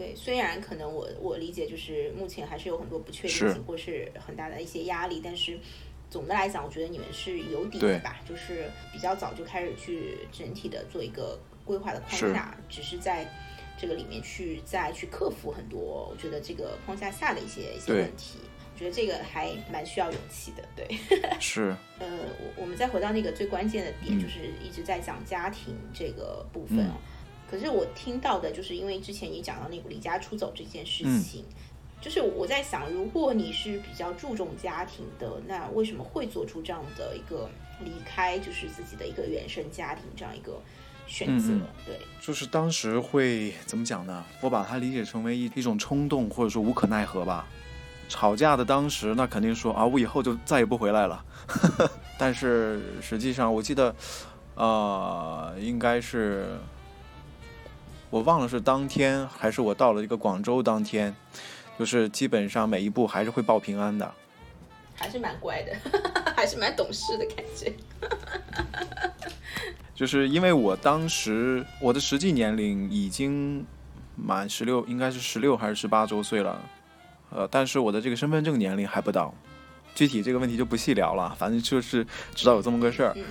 [0.00, 5.58] 对，虽然可能我我理解就是目前还是有很多不确定性，或是很大的一些压力，但是
[6.08, 13.30] 总的来讲，我觉得你们是有底的吧，就是比较早就开始去整体的做一个规划的框架，只是在
[13.78, 18.38] 这个里面去再去克服很多，我觉得这个框架下的一些一些问题。
[18.72, 20.98] 我觉得这个还蛮需要勇气的，对。
[21.38, 22.06] 是，呃，
[22.56, 26.94] 我我们再回到那个最关键的点，嗯就是一直在讲家庭这个部分哦。
[26.96, 27.19] 嗯
[27.50, 31.44] 可是我听到的，就是因为之前你讲到那个离家出走这件事嗯情，
[32.00, 37.50] 就是我在想，如果你是比较注重家庭的，那为什么会做出这样的一个
[37.84, 40.60] 离开，就是自己的一个原生家庭这样一个
[41.06, 41.52] 选择？
[41.84, 44.24] 对，就是当时会怎么讲呢？
[44.40, 47.46] 我把它理解成为一一种冲动，或者说无可奈何吧。
[48.08, 51.24] 吵架的当时，那肯定说啊，我以后就再也不回来了。
[52.18, 53.94] 但是实际上，我记得，
[54.56, 56.58] 呃，应该是
[58.10, 61.14] 我忘了是当天还是我到了这个广州当天，
[61.78, 64.12] 就是基本上每一步还是会报平安的。
[64.96, 65.72] 还是蛮乖的，
[66.36, 67.72] 还是蛮懂事的感觉。
[69.94, 73.64] 就是因为我当时我的实际年龄已经
[74.16, 76.60] 满十六，应该是十六还是十八周岁了，
[77.30, 79.32] 呃，但是我的这个身份证年龄还不到，
[79.94, 83.12] 具体这个问题就不细聊了，反正就是知道有这么个事儿。
[83.14, 83.24] 嗯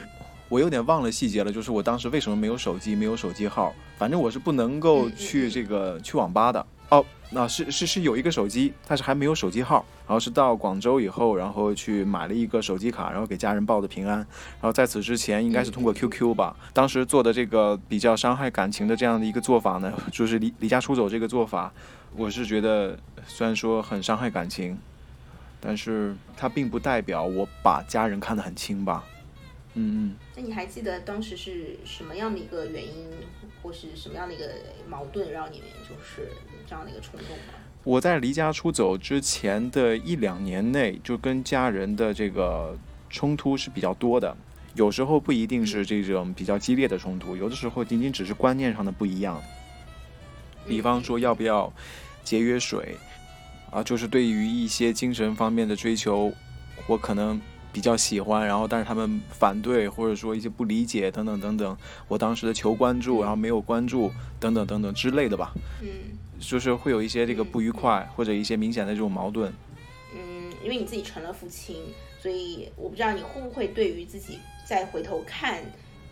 [0.49, 6.65] 我有点忘了细节了，就是我当时为什么没有手机，没有手机号，反正我是不能够去这个去网吧的。
[6.89, 9.85] 哦，那是是是有一个手机，但是还没有手机号。
[10.07, 14.17] 然后是到广州以后，然后去买了一个手机卡，然后给家人报的平安。
[14.17, 16.55] 然后在此之前，应该是通过 QQ 吧。
[16.73, 21.71] 当时做的这个比较伤害感情的这样的一个做法呢， 就是离离家出走这个做法，
[22.15, 24.75] 我是觉得虽然说很伤害感情，
[25.61, 29.03] 但是它并不代表我把家人看得很轻吧。
[29.75, 30.15] 嗯嗯。
[30.35, 33.07] 那你还记得当时是什么样的一个原因，
[33.61, 34.45] 或是什么样的一个
[34.87, 36.29] 矛盾，让你就是
[36.67, 37.53] 这样的一个冲动吗？
[37.83, 42.77] 我在离家出走之前的一两年内，就跟家人的这个
[43.09, 44.35] 冲突是比较多的。
[44.75, 49.41] 有时候不一定是这种比较激烈的冲突，有的时候仅仅只是观念上的不一样。
[50.67, 51.71] 比方说，要不要
[52.23, 52.95] 节约水
[53.71, 53.81] 啊？
[53.81, 56.31] 就是对于一些精神方面的追求，
[56.85, 61.77] 我可能比较喜欢，然后但是他们反对，或者说一些不理解等等等等。
[62.07, 65.53] 我当时的求关注，然后没有关注等等等等之类的吧。
[65.81, 65.87] 嗯
[66.39, 69.53] 就是会有一些这个不愉快，或者一些明显的这种矛盾。
[70.15, 71.75] 嗯，因为你自己成了父亲，
[72.21, 75.61] 所以我不知道你会不会对于自己再回头看，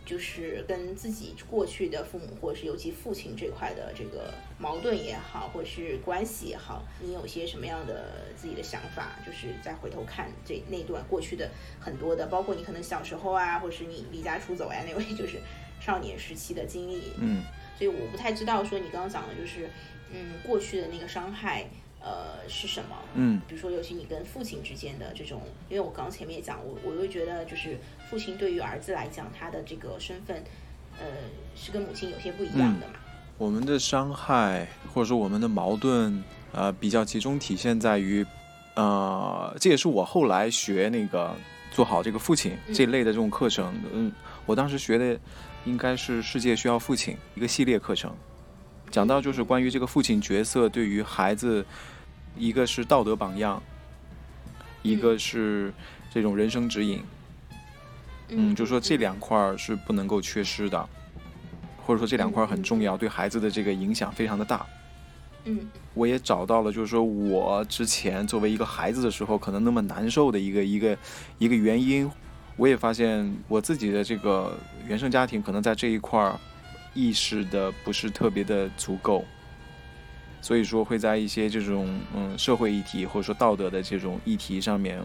[0.08, 9.20] 就是跟自己过去的父母，或者是尤其父亲这块的这个矛盾也好，或者是关系也好，你有些什么样的自己的想法？
[9.26, 15.41] 就是再回头看这那段过去的很多的，包括你可能小时候啊，或者是你离家出走呀、那位就是
[15.82, 17.12] 少年时期的经历。
[17.20, 17.43] 嗯，
[17.78, 19.70] 所以我不太知道说你刚刚讲的就是，
[20.10, 21.70] 嗯，过去的那个伤害，
[22.08, 22.96] 呃，是什么？
[23.15, 27.78] 嗯，比如说，尤其你跟父亲之间的这种，因为我刚刚前面也讲，我我会觉得就是
[28.10, 30.41] 父亲对于儿子来讲，他的这个身份，
[30.98, 31.06] 呃，
[31.54, 32.93] 是跟母亲有些不一样的嘛。
[33.38, 38.26] 我们的伤害或者说我们的矛盾，呃，比较集中体现在于，
[38.76, 41.36] 呃，这也是我后来学那个
[41.72, 44.12] 做好这个父亲这类的这种课程，嗯，
[44.46, 45.20] 我当时学的
[45.65, 48.15] 应该是《世界需要父亲》一个系列课程，
[48.89, 51.63] 讲到就是关于这个父亲角色对于孩子，
[52.38, 53.62] 一个是道德榜样，
[54.82, 55.73] 一个是
[56.12, 57.02] 这种人生指引。
[58.30, 60.89] 嗯，就说这两块儿是不能够缺失的，
[61.86, 64.65] 或者说这两块儿很重要，对孩子的这个影响非常的大。
[65.45, 70.97] 嗯我也找到了，就是说我之前作为一个孩子的时候，可能那么难受的一个一个
[71.38, 72.10] 一个原因。
[72.58, 76.38] 我也发现我自己的这个原生家庭可能在这一块儿
[76.93, 79.23] 意识的不是特别的足够，
[80.48, 84.98] 所以说会在一些这种嗯社会议题或者说道德的这种议题上面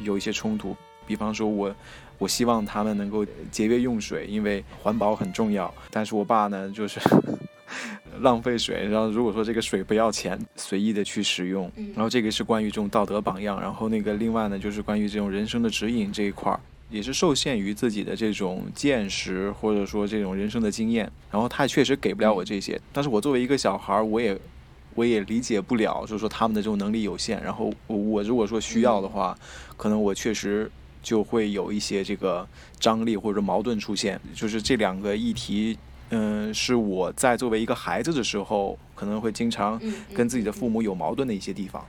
[0.00, 0.76] 有一些冲突。
[1.06, 1.72] 比方说我
[2.18, 5.72] 我希望他们能够节约用水，因为环保很重要。
[5.92, 6.98] 但是我爸呢，就是
[8.18, 16.58] 浪费水，然后如果说这个水不要钱，随意的去使用，嗯然后这个是关于这种道德榜样，然后那个另外呢，就是关于这种人生的指引这一块儿，
[16.90, 24.36] 也是受限于自己的这种见识或者说这种人生的经验，然后他确实给不了我这些，但是我作为一个小孩儿，我也
[24.94, 29.38] 我也理解不了，就是说他们的这种能力有限，然后我我如果说需要的话，
[29.76, 30.70] 可能我确实。
[31.04, 32.48] 就会有一些这个
[32.80, 35.78] 张力或者矛盾出现，就是这两个议题，
[36.08, 40.66] 嗯，是我在作为一个孩子的时候，可能会经常嗯，跟自己的父。
[40.66, 41.86] 母有矛盾的一些地方。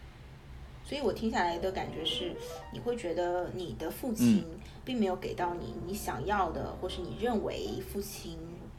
[0.84, 2.36] 所以我听下来的感觉是，
[2.74, 4.44] 你会觉得你的父亲
[4.84, 8.38] 并没有给到你你想要的，或是你认为父亲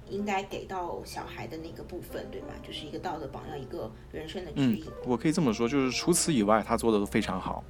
[0.09, 2.48] 应该给到小孩的那个部分，对吗？
[2.66, 7.62] 就是一个道德榜样，一个人生的指嗯引。，我可以这么说，就是除此以外，他做的都非常好。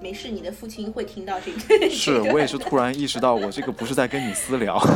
[0.00, 1.58] 没事，你的父亲会听到这个。
[1.88, 4.78] 是我也是突然意识到，我这个不是在跟你私聊。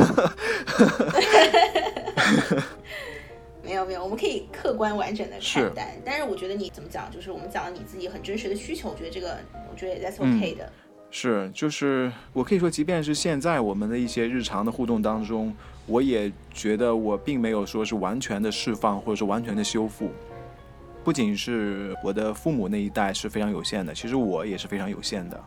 [3.63, 5.97] 没有有没有，我们可以客观完整的看待。
[6.05, 9.37] 但是我觉得你怎么讲，就是我们讲了你自己很真实的需求，我觉得这个
[9.71, 10.71] 我觉得 that's okay 的。
[11.09, 15.53] 是，就是我可以说，即便是现在我们的一些日常的互动当中，
[15.87, 20.09] 我也觉得我并没有说是完全的释放，或者是完全的修复。
[21.03, 25.43] 不仅是我的父母那一代是非常有限的，其实我也是非常有限的。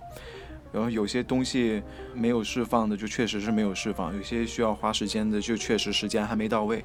[0.73, 1.81] 然后有些东西
[2.13, 6.85] 没有释放的，就确实是没有释放；有些需要花时间的，就确实时间还没到位。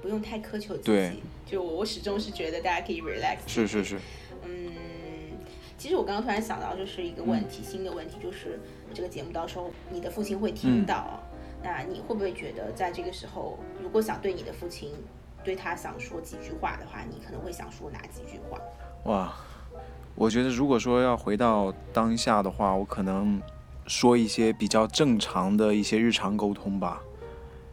[0.00, 1.22] 不用太苛求自对己。
[1.44, 3.36] 就我我始终是觉得大家可以 relax。
[3.46, 3.98] 是是是，
[4.46, 4.72] 嗯，
[5.76, 8.58] 其实我刚刚突然想到，就是一个问题，新的问题，就是
[8.94, 11.22] 这个节目到时候你的父亲会听到，
[11.64, 14.92] 那你会不会觉得在这个时候，如果想对你的父亲，
[15.42, 18.60] 对他想说几句话的话，你可能会想说哪几句话？
[19.04, 19.34] 哇，
[20.14, 23.40] 我觉得如果说要回到当下的话，我可能
[23.86, 27.00] 说一些比较正常的一些日常沟通吧。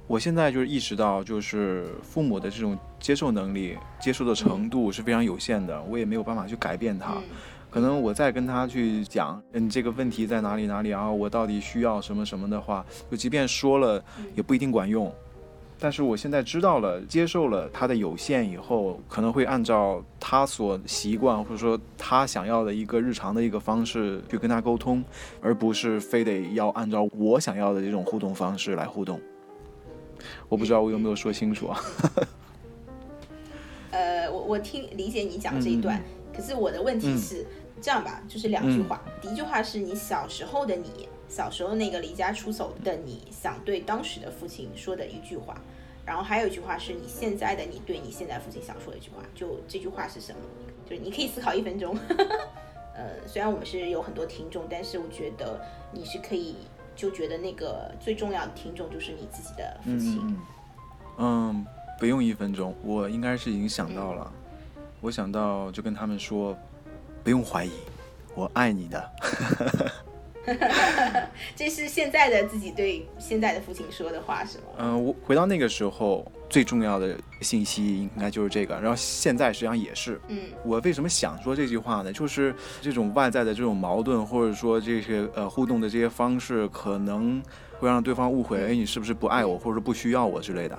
[0.07, 7.15] 我现在就是意识到，就是父母的这种接受能力、接受的程度是非常有限的，我也没有办法去改变他。
[7.15, 7.23] 嗯
[7.71, 14.03] 可能我再跟他去讲，嗯，这个问题在哪里哪里啊，我到底需要什么什么的话，就即便说了，
[14.35, 15.09] 也不一定管用。
[15.79, 25.03] 但是我现在知道了，接受了他的有限以后，可能会按照他所习惯或者说他想要的一个日常的一个方式去跟他沟通，
[25.41, 29.19] 而不是非得要按照我想要的这种互动方式来互动。
[30.49, 31.81] 我不知道我有没有说清楚啊？
[33.89, 35.99] 呃，我我听理解你讲这一段，
[36.31, 37.43] 可是我的问题是、
[37.81, 39.01] 这样吧，就是两句话。
[39.21, 45.55] 第一句话是你小时候的你，小时候那个离家出走的你，想对当时的父亲说的一句话。
[46.05, 50.39] 然后还有一句话是你现在的你对你现在父亲想说的一句话，就这句话是什么？
[50.89, 51.97] 就是你可以思考一分钟。
[52.93, 55.59] 呃，虽然我们是有很多听众，但是我觉得
[55.91, 56.55] 你是可以
[56.95, 60.19] 就觉得那个最重要的听众就是你自己的父亲。
[60.21, 60.37] 嗯
[61.17, 61.65] 嗯，
[61.99, 64.31] 不用一分钟，我应该是已经想到了。
[65.01, 66.57] 我想到就跟他们说，
[67.23, 67.71] 不用怀疑，
[68.35, 69.11] 我爱你的。
[71.55, 74.63] 这是现在的自己对现在的父亲说的话，是吗？
[74.79, 80.19] 嗯、我回到那个时候最重要的信息应该就是这个，然后现在实际上也是。
[80.29, 82.11] 嗯我为什么想说这句话呢？
[82.11, 87.39] 就是这种外在的这种矛盾，或者说这些呃互动的这些方式，可能
[87.79, 90.77] 会让对方误会，哎，你是不是不爱我，或者说不需要我之类的。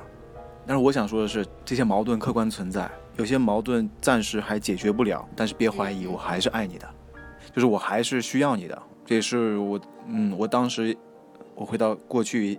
[0.67, 6.95] 但是我想说的是，这些矛盾客观存在，有些矛盾暂时还解决不了，但是别怀疑，我还是爱你的，
[7.55, 8.83] 就是我还是需要你的。
[9.05, 10.97] 这也是我，嗯，我当时
[11.55, 12.59] 我回到过去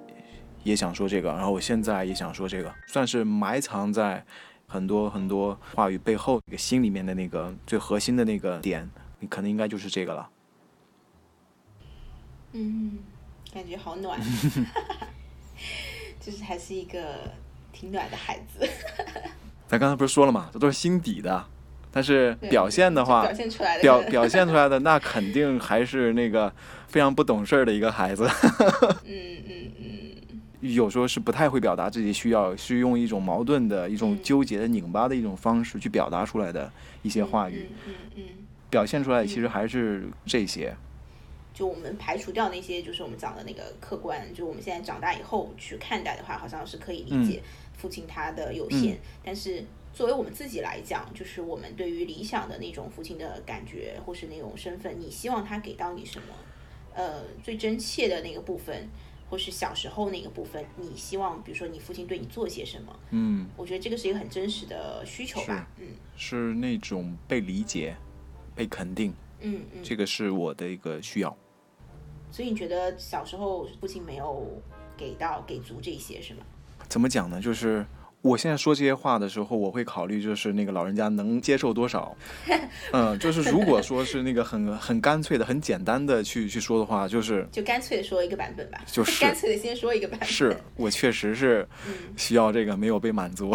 [0.63, 4.23] 也想说这个，然后我现在也想说这个，算是埋藏在
[4.67, 8.87] 很多很多话语背后，一个心里面的那个最核心的那个点，
[9.19, 10.29] 你可能应该就是这个了。
[12.51, 12.99] 嗯，
[13.51, 14.19] 感觉好暖，
[16.21, 17.31] 就是还是一个
[17.71, 18.69] 挺暖的孩子。
[19.73, 21.43] 咱刚才不是说了嘛，这都是心底的，
[21.89, 23.81] 但是表现的就话表，现出来的。
[23.81, 26.53] 表表现出来的那肯定还是那个
[26.87, 28.29] 非常不懂事儿的一个孩子。
[29.03, 36.71] 嗯嗯嗯，有时候是不太会表达自己需要，是用一种矛盾的、一种嗯纠结的、拧巴的一种方式去表达出来的
[37.01, 38.23] 一些话语，嗯嗯嗯，
[38.69, 40.75] 表现出来其实还是这些。
[41.51, 47.41] 就我们排除掉那些，就是我们讲的那个客观，就我们现在长大以后去看待的话，好像是可以理解
[47.83, 49.65] 父亲他的有限，但是。
[49.95, 56.33] 作为我们自己来讲，就是我们对于理想的那种父亲的感觉，或是那种身份，你希望他给到你什么？
[56.95, 58.89] 呃，最真切的那个部分，
[59.29, 62.99] 或是小时候那个部分，你希望，比如说你父亲对你做些什么？
[63.11, 65.69] 嗯，我觉得这个是一个很真实的需求吧。
[65.79, 67.95] 嗯是那种被理解、
[68.55, 69.83] 被肯定，嗯嗯。
[69.83, 71.37] 这个是我的一个需要。
[72.31, 74.59] 所以你觉得小时候父亲没有
[74.97, 76.43] 给到给足这些是吗？
[76.87, 77.41] 怎么讲呢？
[77.41, 77.85] 就是
[78.21, 82.15] 我现在说这些话的时候，我会考虑就是那个老人家能接受多少。
[82.91, 90.27] 嗯，就是如果说是那个很很干脆的、很简单的去去说的话，就是就干脆的说一个版本吧，就是干脆的先说一个版本。
[90.27, 93.53] 是我确实是嗯需要这个，没有被满足。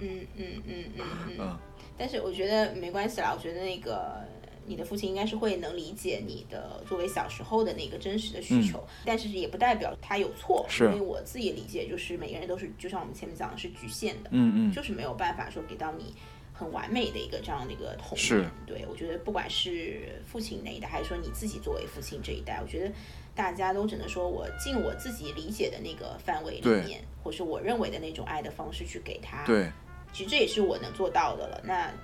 [0.00, 1.04] 嗯嗯嗯嗯 嗯
[1.38, 1.58] 嗯。
[1.98, 4.22] 但是我觉得没关系啦，我觉得那个
[4.66, 16.14] 你的父亲应该是会能理解你的作为小时候的那个真实的需求，但是也不代表他有错，因为我自己理解就是每个人都是，就像我们前面讲的是局限的，嗯嗯，就是没有办法说给到你
[16.52, 18.50] 很完美的一个这样的一个童是年。
[18.66, 22.92] 对我觉得不管是父亲那一代，还是说你自己作为父亲这一代，我觉得
[23.34, 29.44] 大家都只能说我尽我自己理解的那个范围里面，或是我认为的那种爱的方式去给他。
[29.44, 29.70] 对，
[30.12, 31.60] 其实这也是我能做到的了。
[31.62, 31.98] 那嗯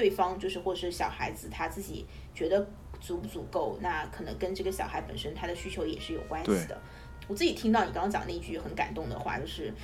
[0.00, 2.66] 对方就是或是小孩子他自己觉得
[3.02, 6.80] 足不足够，那可能跟这个小孩本身他的需求也是有关系的。
[7.28, 9.74] 我自己听到你刚刚讲那句很感动的话，就是，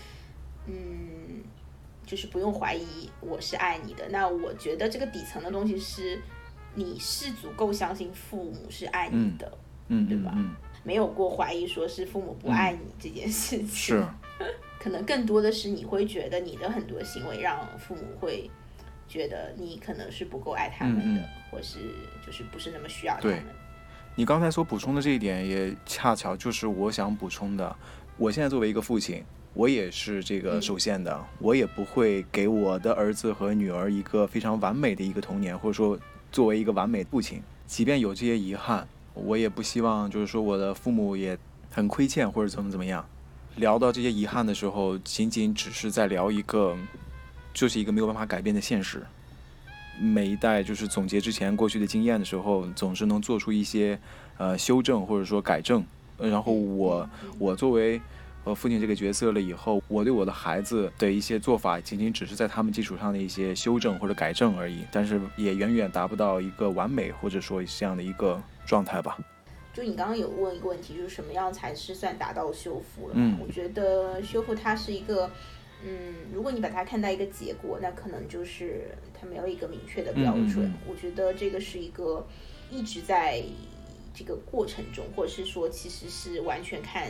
[0.66, 1.44] 嗯，
[2.06, 4.08] 就是不用怀疑我是爱你的。
[4.08, 6.18] 那我觉得这个底层的东西是，
[6.74, 9.52] 你是足够相信父母是爱你的，
[9.88, 13.68] 嗯，对吧嗯，没有过怀疑说是父母不爱你这件事情。
[13.68, 14.02] 是，
[14.80, 18.50] 可能更多的是你会觉得你的很多行为让父母会
[19.08, 21.78] 觉得你可能是不够爱他们的，嗯嗯或是
[22.24, 23.42] 就是不是那么需要他们。
[24.14, 27.76] 你刚才所补充的这一点，也恰巧就是我想补充的。
[28.16, 35.98] 我现在作为一个父亲，我也是这个嗯受限的，我也不会给我的儿子和女儿一个非常完美的一个童年，或者说
[36.32, 41.36] 作为一个完美父亲，即便有这些遗憾，我也不希望就是说我的父母也
[41.70, 43.06] 很亏欠或者怎么怎么样。
[43.56, 46.74] 聊到这些遗憾的时候，仅仅只是在聊一个，
[47.56, 49.02] 就是一个没有办法改变的现实。
[49.98, 53.98] 每一代就是总结之前过去的经验的时候，总是能做出一些
[54.36, 55.82] 呃修正或者说改正。
[56.18, 57.98] 呃然后我我作为
[58.44, 69.16] 呃父亲这个角色了以后，我对我的孩子的一些做法，仅仅只是在他们基础上的一些修正或者改正而已，但是也远远达不到一个完美或者说这样的一个状态吧。
[69.72, 73.14] 就你刚刚有问一个问题，就是什么样才是算达到修复了？
[73.14, 75.30] 嗯我觉得修复它是一个，
[75.88, 80.72] 嗯，如果你把它看待一个结果，那可能就是它没有一个明确的标准。
[80.84, 82.26] 我觉得这个是一个
[82.72, 83.40] 一直在
[84.12, 87.08] 这个过程中，或者是说其实是完全看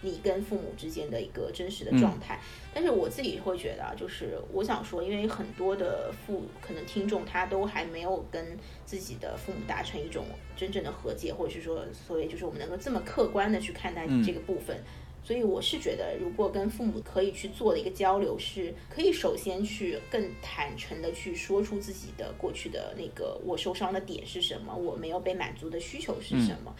[0.00, 2.40] 你跟父母之间的一个真实的状态。
[2.72, 8.56] 但是我自己会觉得啊，就是我想说，因为很多的父可能听众他都还没有跟
[8.86, 10.24] 自己的父母达成一种
[10.56, 14.80] 真正的和解，或者是说，所以就是我们能够这么客观的去看待嗯这个部分。
[15.28, 26.74] 所以我是觉得，如果跟父母可以去做的一个交流，是可以首先去更坦诚的去说出自己的过去的那个我受伤的点是什么，我没有被满足的需求是什么。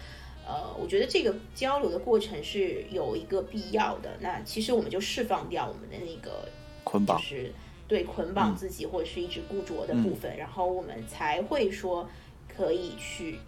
[0.47, 4.17] 呃，我觉得这个交流的过程是有一个必要的。
[4.19, 6.49] 那其实我们就释放掉我们的那个
[6.85, 7.53] 捆绑，就是
[7.87, 12.09] 对捆绑自己或者是一直固着的部分，然后我们才会说
[12.49, 13.39] 可以去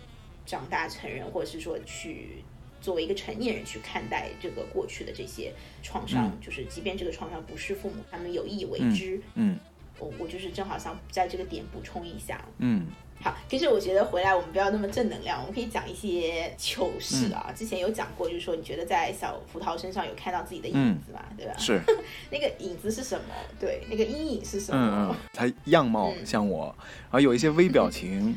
[0.44, 2.44] 长大成人，或者是说去
[2.80, 5.52] 作为一个成年人去看待这个过去的这些
[5.82, 9.58] 创伤，就是即便这个创伤不是父母他们有意为之，嗯
[9.98, 12.42] 我我就是正好想在这个点补充一下。
[12.58, 12.86] 嗯
[13.22, 17.52] 好，其实我觉得回来我们不要那么正能量，我们可以讲一些糗事啊。
[17.54, 21.52] 之前有讲过，就是说你觉得在小葡萄身上有看到自己的影子嘛，对吧？
[21.58, 21.78] 是，
[22.32, 23.34] 那个影子是什么？
[23.60, 24.80] 对，那个阴影是什么？
[24.82, 28.34] 嗯嗯，他样貌像我，然后有一些微表情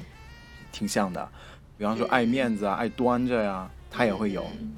[0.74, 1.32] 挺像的，
[1.78, 4.46] 比方说爱面子啊，爱端着呀、他也会有。
[4.60, 4.74] 嗯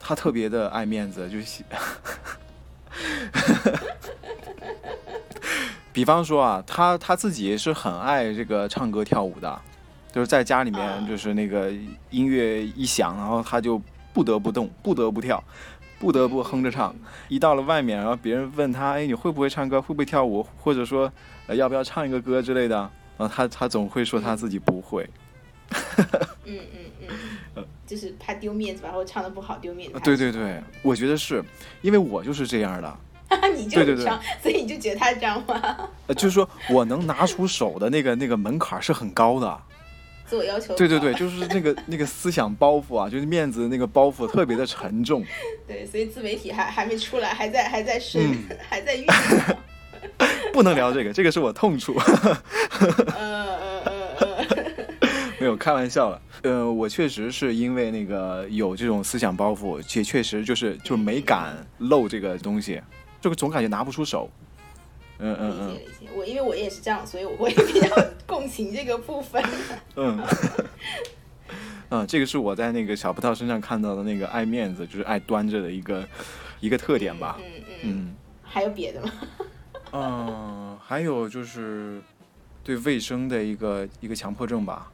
[0.00, 1.64] 他特别的爱面子，就是，
[5.92, 9.60] 比方说啊，他他自己是很爱这个唱歌跳舞的，
[10.12, 11.72] 就是在家里面啊就是那个
[12.10, 13.82] 音乐一响，然后他就
[14.14, 15.42] 不得不动， 不得不跳，
[15.98, 16.94] 不得不哼着唱。
[17.26, 21.12] 一到了外面，然后别人问他，哎，你会不会唱歌，会不会跳舞，或者说、
[21.48, 22.76] 呃、要不要唱一个歌之类的，
[23.18, 25.10] 然后他他总会说他自己不会。
[26.44, 27.08] 嗯嗯嗯，
[27.86, 29.98] 就是怕丢面子吧，或者唱的不好丢面子。
[30.00, 31.42] 对对对，我觉得是
[31.82, 32.98] 因为我就是这样的。
[33.54, 35.88] 你就对对对这样，所以你就觉得他这样吗？
[36.08, 39.60] 呃，就是说我能拿出手的那个那个门槛是很高的。
[40.24, 40.74] 自我要求。
[40.76, 45.24] 对对对，就是那个那个思想包袱啊，就是面子那个包袱特别的沉重。
[45.66, 49.56] 对，所以自媒体还还没出来，还在还在试，嗯还在酝酿。
[50.52, 51.94] 不能聊这个，这个是我痛处。
[55.48, 56.22] 有开玩笑了。
[56.42, 62.80] 呃，我确实是因为那个有这种思想包袱，且确实就是就是没敢露这个东西，
[63.20, 64.30] 这个总感觉拿不出手。
[65.20, 66.12] 嗯嗯嗯理解理解。
[66.14, 67.88] 我因为我也是这样，所以我会比较
[68.26, 69.42] 共情这个部分。
[69.96, 70.22] 嗯。
[71.90, 76.06] 嗯， 这个是我在那个小葡萄身上看到的那个爱面子，就是爱端着的一个
[76.60, 77.36] 一个特点吧。
[77.40, 77.80] 嗯嗯嗯。
[77.82, 79.12] 嗯还有别的吗？
[79.92, 82.00] 嗯，还有就是
[82.62, 84.90] 对卫生的一个一个强迫症吧。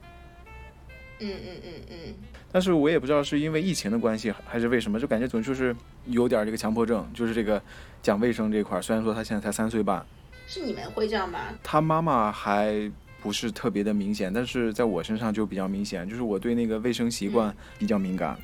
[1.32, 2.14] 嗯嗯嗯嗯。
[2.52, 5.74] 但是我也不知道是因为疫情的关系，还是为什么，就感觉总就是
[6.06, 7.60] 有点这个强迫症，就是这个
[8.02, 8.82] 讲卫生这块儿。
[8.82, 10.04] 虽然说他现在才三岁半，
[10.46, 11.40] 是你们会这样吗？
[11.62, 18.38] 他妈妈还不是特别的明显，但是在我身上就比较明显，就是我对那个卫生习惯比较敏感。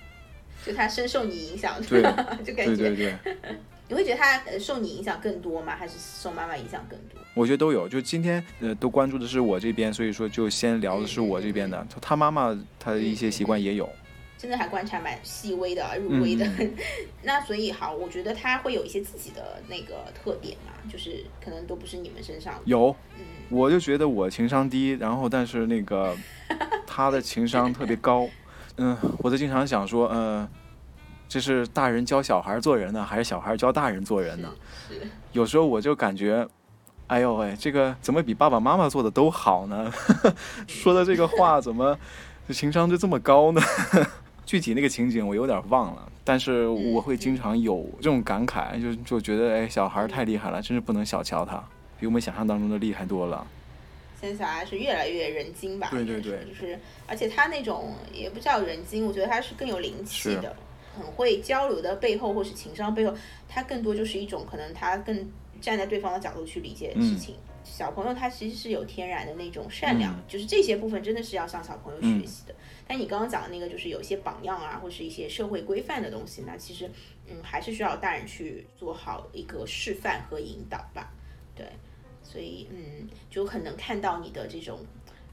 [0.66, 2.02] 就他深受你影响，对？
[2.44, 3.14] 就感觉对对对，
[3.88, 5.76] 你会觉得他呃受你影响更多吗？
[5.76, 7.19] 还是受妈妈影响更多？
[7.34, 7.88] 我觉得都有。
[7.88, 11.86] 就今天呃都关注的是我这边，所以说就先聊的是我这边的。
[12.00, 13.88] 他妈妈他的一些习惯也有。
[14.36, 16.46] 真的还观察蛮细微的、啊、入微的。
[16.58, 16.74] 嗯
[17.22, 22.54] 那所以好，我觉得他会有一些自己的那个特点嘛，就是可能都不是你们身上。
[22.64, 26.16] 有，嗯我就觉得我情商低，然后但是那个
[26.86, 28.26] 他的情商特别高，
[28.78, 30.48] 嗯，我就经常想说，嗯、
[31.28, 34.50] 这是大人教小孩做人呢，还是小孩教大人做人呢？
[34.88, 35.02] 是
[35.32, 36.48] 有时候我就感觉
[37.10, 39.92] 哎呦喂，这个怎么比爸爸妈妈做的都好呢？
[40.68, 41.98] 说的这个话怎么
[42.50, 43.60] 情商就这么高呢？
[44.46, 51.60] 具体那个情景我有点忘了，但是我会经常有这种感慨，就就觉得哎，小孩太厉害了，真是不能小瞧他，
[51.98, 53.44] 比我们想象当中的厉害多了。
[54.20, 55.88] 现在小孩是越来越人精吧？
[55.90, 60.54] 对对对，就是而且他那种也不叫人精，我觉得他是更有灵气的，
[60.96, 63.12] 很会交流的背后或是情商背后，
[63.48, 65.28] 他更多就是一种可能他更
[65.60, 67.36] 站在对方的角度去理解事情。
[67.62, 72.54] 小朋友他其实是有天然的那种善良，就是这些部分真的是要向小朋友学习的。
[72.88, 76.90] 但你刚刚讲的那个，就是有一些榜样啊，或是一些社会规范的东西，那其实
[77.28, 81.12] 嗯，还是需要大人去做好一个示范和引导吧。
[81.54, 81.66] 对，
[82.22, 84.80] 所以嗯，就很能看到你的这种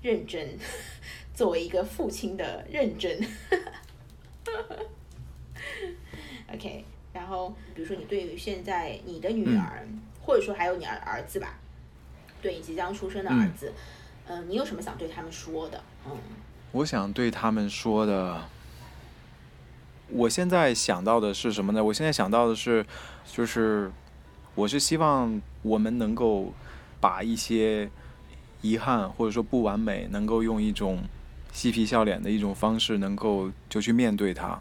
[0.01, 0.57] 认真，
[1.33, 3.19] 作为一个父亲的认真。
[6.53, 9.87] OK，然后比如说你对于现在你的女儿，
[10.27, 11.57] 或者说还有你儿儿子吧。
[12.39, 13.73] 对你即将出生的儿子，
[14.27, 15.81] 嗯，你有什么想对他们说的？
[16.05, 16.11] 嗯，
[16.71, 18.43] 我想对他们说的，
[20.09, 21.83] 我现在想到的是什么呢？
[21.83, 22.85] 我现在想到的是，
[23.25, 23.91] 就是
[24.53, 26.53] 我是希望我们能够
[26.99, 27.89] 把一些
[28.61, 30.99] 遗憾或者说不完美，能够用一种
[31.51, 34.59] 嬉皮笑脸的一种方式，能够就去面对它。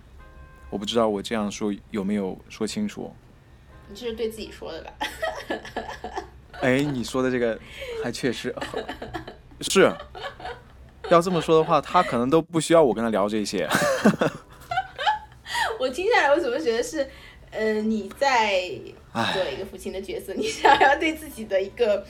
[0.70, 3.14] 我不知道我这样说有没有说清楚？
[3.88, 4.92] 你这是对自己说的吧？
[6.60, 7.58] 哎，你说的这个
[8.02, 8.54] 还确实
[9.60, 9.92] 是，
[11.10, 13.68] 要这么说的话，他可能都不需要我跟他聊这些。
[15.78, 17.06] 我听下来，我怎么觉得是，
[17.50, 18.70] 呃，你在
[19.32, 22.04] 做一个父亲的角色，你想要对自己的一个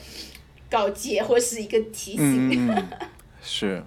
[0.69, 2.87] 告诫或是一个提醒。
[3.43, 3.83] 是，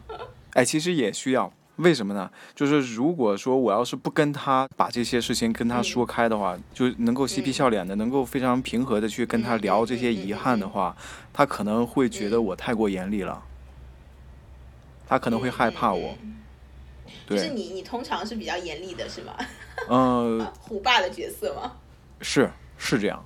[0.53, 1.53] 哎，其实也需要。
[1.81, 2.31] 为什么呢？
[2.55, 10.95] 就是如果说我要是不跟他把这些事情跟他说开的话，就能够嬉皮笑脸的，能够非常平和的去跟他聊这些遗憾的话，
[11.33, 13.43] 他可能会觉得我太过严厉了，
[15.07, 16.15] 他可能会害怕我。
[17.27, 19.33] 就是你，你通常是比较严厉的，是吗？
[19.89, 21.73] 嗯， 虎爸的角色吗？
[22.21, 23.25] 是是这样。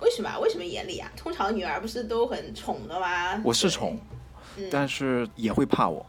[0.00, 0.38] 为什么？
[0.40, 1.10] 为什么严厉啊？
[1.16, 3.40] 通常女儿不是都很宠的吗？
[3.42, 3.98] 我是宠，
[4.70, 6.04] 但是也会怕我，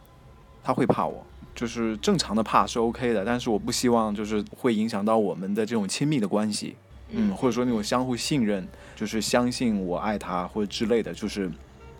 [0.62, 1.24] 他会怕我。
[1.58, 6.76] 就是正常的怕是 OK 的，但是我不希望就是会影响到我们的这种亲密的关系，
[7.10, 11.50] 嗯，或者说那种相互信任，就是相信我爱他或者之类的，就是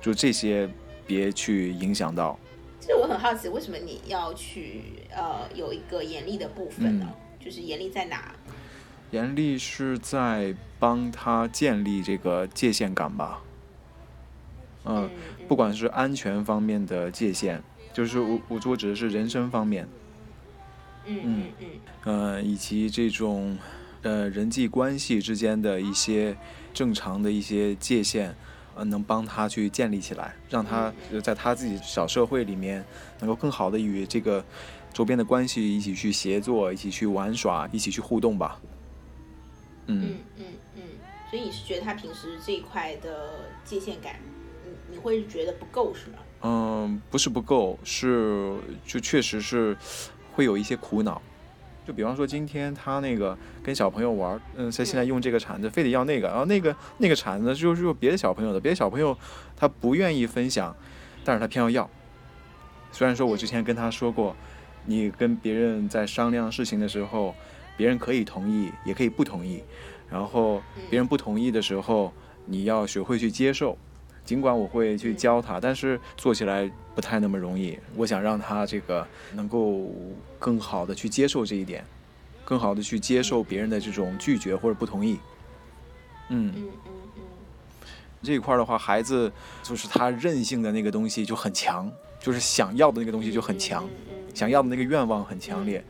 [0.01, 0.71] 就这些
[1.09, 2.39] 别去影响到。
[2.79, 7.13] 其实我很好奇，为什么你要去呃有一个严厉的部分呢？
[7.45, 8.33] 就是严厉在哪？
[9.11, 13.41] 严厉是在帮他建立这个界限感吧，
[14.85, 15.11] 嗯，
[15.49, 17.61] 不管是安全方面的界限。
[17.99, 19.89] 就是我我我指的是人生方面，
[21.05, 21.69] 嗯嗯嗯，
[22.05, 23.59] 呃，以及这种
[24.03, 26.37] 呃人际关系之间的一些
[26.73, 28.33] 正常的一些界限，
[28.77, 30.95] 呃，能帮他去建立起来，让他
[31.25, 32.85] 在他自己小社会里面
[33.19, 34.45] 能够更好的与这个
[34.93, 38.61] 周边的关系一起去协作，一起去玩耍，一起去互动吧。
[39.87, 40.15] 嗯。
[40.37, 40.45] 嗯
[40.77, 40.83] 嗯，
[41.29, 44.21] 所以你是觉得他平时这一块的界限感，
[44.65, 46.19] 你你会觉得不够是吗？
[46.43, 48.55] 嗯，不是不够，是
[48.87, 49.77] 就确实是
[50.33, 51.21] 会有一些苦恼。
[51.87, 59.17] 就比方说今天他那个跟小朋友玩，嗯，他现在用这个铲子，非得要那个，然后那个那个铲子就是用别的小朋友的，别的小朋友
[59.57, 60.77] 他不愿意分享，
[61.25, 61.91] 但是他偏要要。
[62.93, 64.37] 虽然说我之前跟他说过，
[64.85, 67.35] 你跟别人在商量事情的时候，
[67.77, 69.63] 别人可以同意，也可以不同意，
[70.11, 72.13] 然后别人不同意的时候，
[72.45, 73.77] 你要学会去接受。
[74.29, 77.79] 尽管我会去教他，但是做起来不太那么容易。
[77.97, 79.91] 我想让他这个能够
[80.39, 81.83] 更好的去接受这一点，
[82.45, 85.19] 更好的去接受别人的这种拒绝或者不同意。
[86.29, 87.23] 嗯嗯嗯嗯，
[88.23, 93.89] 这一块的话，孩子就是他任性的那个东西就很强，就是想要的那个东西就很强，
[94.35, 95.83] 想要的那个愿望很强烈。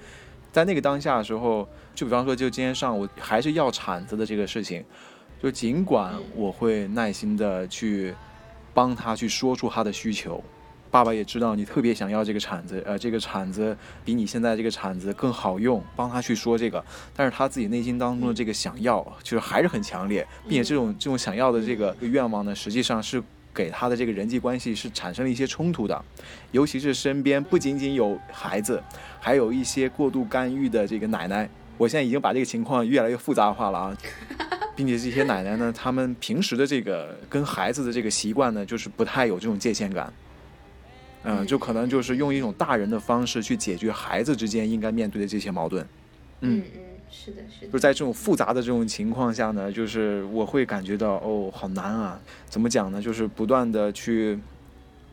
[0.52, 4.84] 在那个当下的时候，就比方说，就今天上午还是要铲子的这个事情，
[5.42, 8.14] 就尽管我会耐心的去。
[8.74, 10.42] 帮他去说出他的需求，
[10.90, 15.82] 爸爸也知道你特别想要这个铲子，呃，这个铲子比你现在这个铲子更好用。
[15.94, 16.82] 帮他去说这个，
[17.14, 26.04] 但是他自己内心当中的这个想要，就是还是很强烈，并且这种这种想要的这个愿望呢，实际上是给他的这个人际关系是产生了一些冲突的，
[26.52, 28.82] 尤其是身边不仅仅有孩子，
[29.20, 31.48] 还有一些过度干预的这个奶奶。
[31.76, 33.96] 我现在已经把这个情况越来越复杂化了啊。
[34.78, 40.12] 并且这些奶奶呢，他们平时的这个跟孩子的这个习惯呢，就是不太有这种界限感，
[41.24, 45.84] 嗯，就可能就是用一种大人的方式去解决孩子之间应该面对的这些矛盾，
[46.42, 47.66] 嗯嗯是的，是的。
[47.66, 52.20] 就是在这种复杂的这种情况下呢，就是我会感觉到哦，好难啊！
[52.48, 53.02] 怎么讲呢？
[53.02, 54.38] 就是不断的去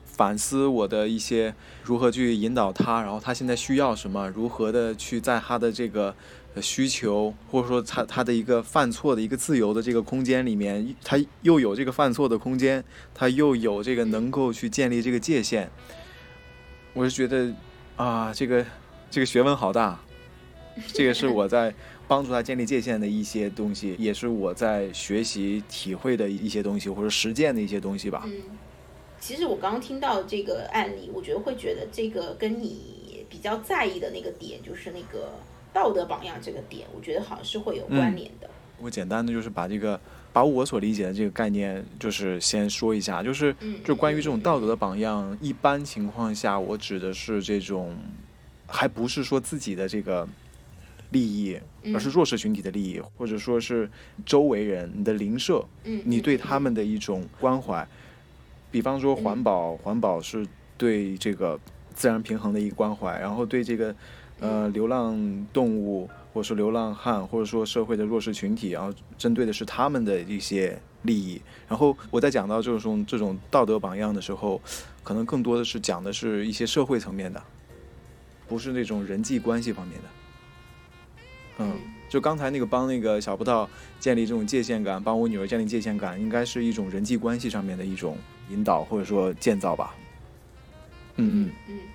[0.05, 1.51] 反思我的一些
[1.83, 6.13] 如何去引导他，然后他现在需要什么，如何的去在他的这个
[6.61, 12.83] 需求或者说他他的一个犯错的一个自由的这个空间里面，他又有这个犯错的空间，
[13.13, 15.69] 他又有这个能够去建立这个界限。
[16.93, 17.53] 我是觉得
[17.95, 18.65] 啊，这个
[19.09, 19.99] 这个学问好大。
[20.87, 21.73] 这个是我在
[22.05, 28.23] 帮助他建立界限的一些东西，也是我在学习体会的一些东西，或者实践的一些东西吧。
[28.25, 28.33] 嗯，
[29.17, 35.31] 其实我刚刚听到这个案例，我觉得会觉得这个跟你比较在意的那个点，就是那个
[35.75, 38.49] 道德榜样这个点，我觉得好像是会有关联的。
[38.79, 39.99] 我简单的就是把这个
[40.31, 43.53] 把我所理解的这个概念，就是先说一下，就是
[43.83, 47.93] 就关于这种道德的榜样，一般情况下我指的是这种，
[48.65, 50.25] 还不是说自己的这个。
[51.11, 51.57] 利益，
[51.93, 53.89] 而是弱势群体的利益，或者说是
[54.25, 57.87] 周围人、你的邻舍，你对他们的一种关怀。
[58.69, 60.45] 比方说环保，环保是
[60.77, 61.57] 对这个
[61.93, 63.95] 自然平衡的一个关怀，然后对这个
[64.39, 71.41] 呃流浪动物，或者说流浪汉，或者说社会的弱势群体，然后针对的是他们的一些利益。
[71.67, 74.61] 然后我在讲到这种这种道德榜样的时候，
[75.03, 77.41] 可能更多的是讲的是一些社会层面的，
[78.47, 80.07] 不是那种人际关系方面的。
[81.57, 81.73] 嗯，
[82.09, 83.65] 就刚才那个帮那个小葡萄
[83.97, 88.17] 建立这种界限感，帮我女儿建立界限感，应该是一种人际关系上面的一种
[88.49, 89.95] 引导或者说建造吧。
[91.15, 91.79] 嗯嗯嗯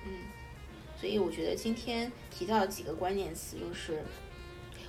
[1.01, 4.03] 所以我觉得今天提到几个关键词，就是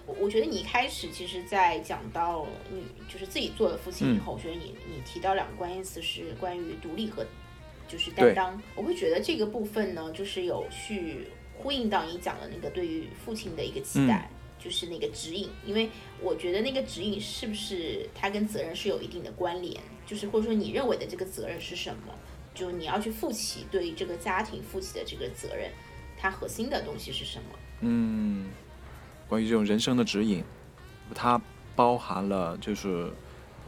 [0.05, 7.25] 我我觉得你一开始其实，在讲到你就是自己做了父亲以后，我觉得你你提到两个关键词是关于独立和
[7.89, 8.63] 就是担当。
[8.77, 14.31] 我会觉得这个部分呢，就是有去呼应到你讲的那个对于父亲的一个期待。
[14.63, 15.91] 就是那个指引，因为
[16.21, 22.15] 我觉得那个指引是不是它跟责任是有一定的关联，就是或者说你认为的这个责任是什么，
[22.55, 25.69] 就你要去负起对于这个家庭负起的这个责任，
[26.23, 27.59] 它核心的东西是什么？
[27.81, 28.47] 嗯，
[29.29, 30.45] 关于这种人生的指引，
[31.13, 31.41] 它
[31.75, 33.11] 包含了就是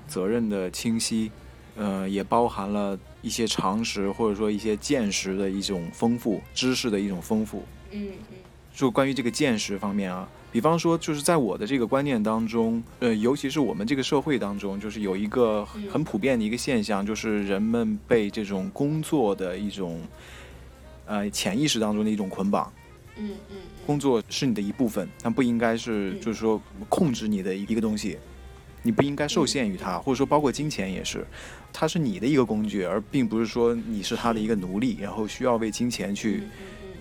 [0.07, 1.33] 责任的清晰，
[1.75, 7.65] 呃，也包含了一些常识或者说一些见识的一种丰富，知识的一种丰富。
[7.91, 8.37] 嗯嗯。
[8.73, 10.29] 就关于这个见识方面啊。
[10.53, 20.01] 比方说，就是在我的这个观念当中，呃，尤其是我们这个社会当中，就是有一个很普遍的一个现象，就是人们被这种工作的一种，
[21.07, 22.73] 呃，潜意识当中的一种捆绑。
[23.17, 23.57] 嗯嗯。
[23.87, 28.19] 工作是你的一部分，但不应该是就是说控制你的一个东西，
[28.83, 31.27] 你不应该受限于它，或者说包括金钱也是，
[31.73, 36.43] 它是你的一个工具，而并不是说你是他的一个奴隶，然后需要为金钱去。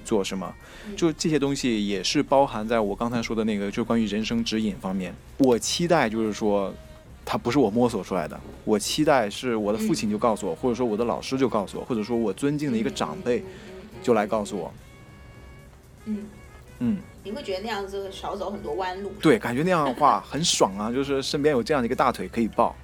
[0.05, 0.53] 做什么？
[0.97, 5.15] 就这些东西也是包含在我刚才说的那个，就关于人生指引方面。
[5.37, 6.73] 我期待就是说，
[7.23, 8.37] 它不是我摸索出来的。
[8.65, 13.41] 我期待是我的父亲就告诉我，或者说我的老师就告诉我，或者说我尊敬的一个长辈
[14.03, 14.71] 就来告诉我。
[16.05, 16.29] 嗯
[16.79, 19.13] 嗯，你会觉得那样子少走很多弯路。
[19.21, 22.75] 对，感觉那样的话很爽啊， 就是身边有这样的一个大腿可以抱。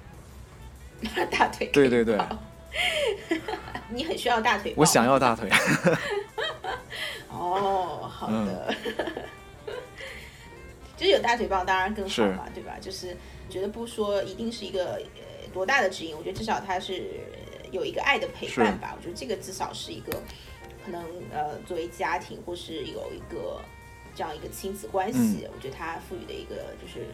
[1.30, 1.66] 大腿。
[1.72, 2.18] 对对对。
[3.90, 4.72] 你很需要大腿。
[4.76, 5.50] 我想要大腿。
[7.28, 8.74] 哦，好的，
[10.96, 12.76] 就是有大腿抱当然更好嘛，对吧？
[12.80, 13.16] 就是
[13.48, 17.20] 觉得不说一定是一个呃多大的指引，我觉得至少他是
[17.72, 18.94] 有一个爱的陪伴吧。
[18.96, 20.12] 我觉得这个至少是一个
[20.84, 21.02] 可能
[21.32, 23.60] 呃作为家庭或是有一个
[24.14, 27.06] 这样一个亲子关系，我觉得它赋予的一个就是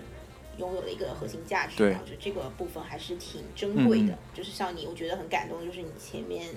[0.58, 1.82] 拥有的一个核心价值。
[1.82, 4.16] 我觉得这个部分还是挺珍贵的。
[4.34, 6.48] 就是像你，我觉得很感动，就是你前面。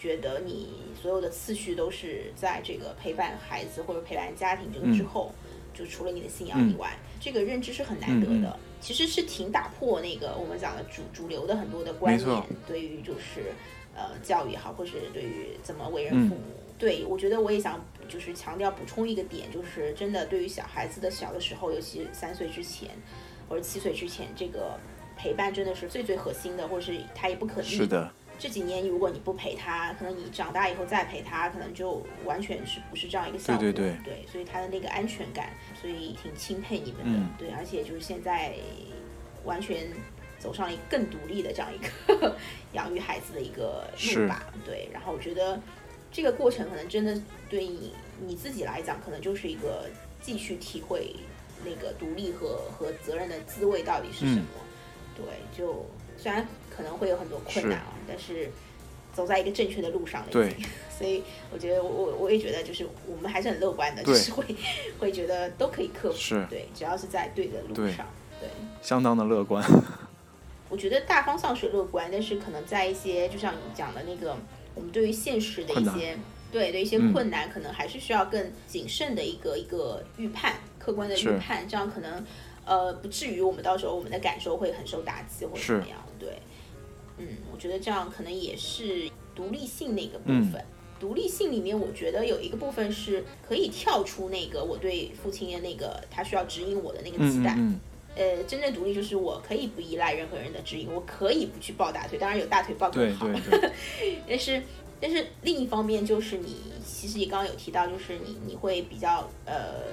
[0.00, 5.32] 觉得你所有的次序都是在这个陪伴孩子或者陪伴家庭这个之后，
[5.74, 8.56] 就除了你的信仰以外，这个认知是很难得的。
[8.80, 13.50] 其实是挺打破那个我们讲的主主流的很多的观念，对于就是
[13.92, 16.42] 呃教育也好，或是对于怎么为人父母。
[16.78, 22.90] 对我觉得我也想就是强调补充一个点，就是真的对于小孩子的小的时候，尤其三岁之前
[23.48, 24.78] 或者七岁之前，这个
[25.16, 27.66] 陪伴真的是最最核心的，或者是他也不可逆。
[27.66, 28.10] 是的。
[28.40, 33.60] 这几年，如果你不陪他，可能你长大以后再陪他，可能就完全是不是这样一个效果。
[33.60, 34.14] 对对对。
[34.14, 37.18] 对，所以他的那个安全感，所以挺钦佩你们的。
[37.18, 37.30] 嗯。
[37.36, 38.54] 对，而且就是现在
[39.44, 39.88] 完全
[40.38, 42.36] 走上了一个更独立的这样一个
[42.74, 44.46] 养育孩子的一个路吧。
[44.64, 44.88] 对。
[44.92, 45.60] 然后我觉得
[46.10, 47.94] 这个过程可能真的对你
[48.26, 49.88] 你自己来讲，可能就是一个
[50.20, 51.14] 继续体会
[51.64, 54.46] 那个独立和和责任的滋味到底是什么。
[55.16, 55.24] 对，
[55.56, 55.86] 就
[56.16, 56.46] 虽然。
[56.78, 58.48] 可能会有很多困难啊，但是
[59.12, 60.28] 走在一个正确的路上了。
[60.30, 60.54] 对，
[60.96, 64.44] 所以我觉得我我我也觉得就是我们还是很乐观的，就是会
[65.00, 66.16] 会觉得都可以克服。
[66.16, 68.06] 是，对，只要是在对的路上，
[68.38, 68.48] 对，
[68.80, 69.68] 相当的乐观。
[70.70, 74.36] 我觉得大方向是乐观，但是可能在一些就像你讲的那个，
[74.74, 76.16] 我们对于现实的一些
[76.50, 82.24] 对的一些困难，可能还是需要更谨慎的一个一个预判，客观的预判，这样可能
[82.64, 85.98] 呃不至于我们到时候我们的感受会很受打击或者怎么样。
[86.18, 86.38] 对，
[87.18, 90.64] 嗯，我觉得这样可能也是独立性的一个部分。
[91.00, 97.56] 独立性里面，我觉得有一个部分是可以跳出那个我对父亲的那个他需要指引我的那个期待。
[98.18, 103.26] 呃，真正独立就是我可以不依赖任何人的指引，我可以不去抱大腿，当然有大腿抱更好。
[103.28, 104.18] 对 对对。
[104.28, 104.60] 但是，
[105.00, 109.84] 但是另一方面就是你其实也刚刚有提到，就是你你会比较呃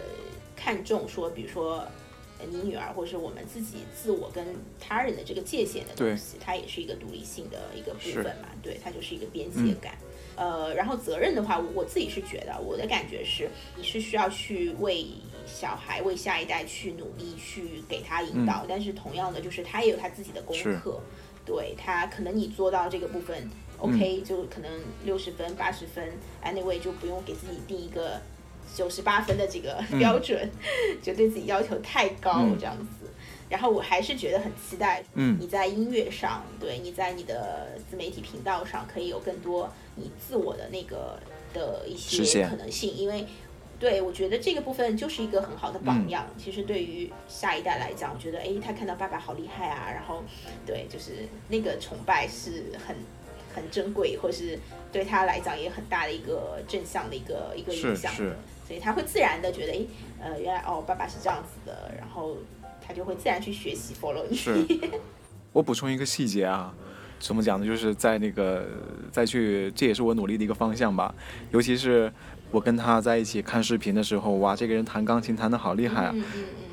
[0.55, 1.87] 看重说，比如说
[2.49, 4.43] 你女儿或者是我们自己自我跟
[4.79, 8.49] 他人的这个界限的东西，它也是一个独立性的一个部分嘛。
[8.63, 9.95] 对，它就是一个边界感。
[10.35, 15.05] 呃，然后责任的话，我自己是觉得，我的感觉是，你是需要去为
[15.45, 18.65] 小孩、为下一代去努力，去给他引导。
[18.67, 20.99] 但是同样的，就是他也有他自己的功课，
[21.45, 24.71] 对他可能你做到这个部分，OK，就可能
[25.03, 26.11] 六十分、八十分
[26.43, 28.19] ，anyway 就不用给自己定一个
[28.75, 30.49] 九十八分的这个标准，
[31.01, 33.09] 就对自己要求太高这样子。
[33.47, 41.19] 然后我还是觉得很期待，嗯，你在音乐上，对你在你的自媒体频道上，可以有更多你自我的那个
[41.53, 43.23] 的一些可能性，因为，
[43.79, 46.25] 对我觉得这个部分就是一个很好的榜样。
[46.37, 50.23] 其实对于下一代来讲，我觉得，哎，他看到爸爸好厉害啊，然后，
[50.65, 52.95] 对，就是那个崇拜是很
[53.53, 54.57] 很珍贵，或是
[54.91, 58.35] 对他来讲也很大的一个正向的一个一个影响是，
[58.67, 59.85] 所以他会自然的觉得，哎，
[60.21, 62.37] 呃，原来哦，爸爸是这样子的，然后。
[62.87, 64.37] 他就会自然去学习 follow 你。
[64.37, 64.63] 是，
[65.51, 66.71] 我补充一个细节啊，
[67.17, 67.65] 怎么讲呢？
[67.65, 68.63] 就是在那个
[69.11, 71.11] 再去，这也是我努力的一个方向吧。
[71.49, 72.13] 尤其是
[72.55, 76.15] 我跟他在一起看视频的时候，哇，这个人弹钢琴弹的好厉害啊！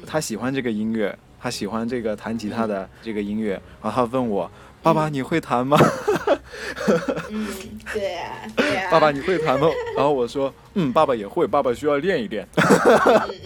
[0.06, 4.48] 他喜欢这个音乐，他喜欢这个弹吉他的这个音乐，然后他问我
[4.80, 5.76] ：“爸爸，你会弹吗？”
[7.30, 7.48] 嗯，
[7.92, 8.88] 对呀，对呀。
[8.92, 9.66] 爸爸，你会弹吗？
[9.96, 12.46] 然后我说：“嗯，爸爸也会，爸爸需要练一练。”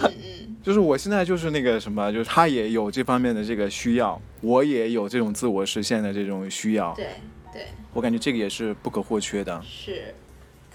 [0.63, 6.93] 就是我现在就是那个什么，就是他也有这方面的这个需要，我也有这种自我实现的这种需要。
[6.95, 7.07] 对
[7.51, 9.59] 对，我感觉这个也是不可或缺的。
[9.65, 10.15] 是，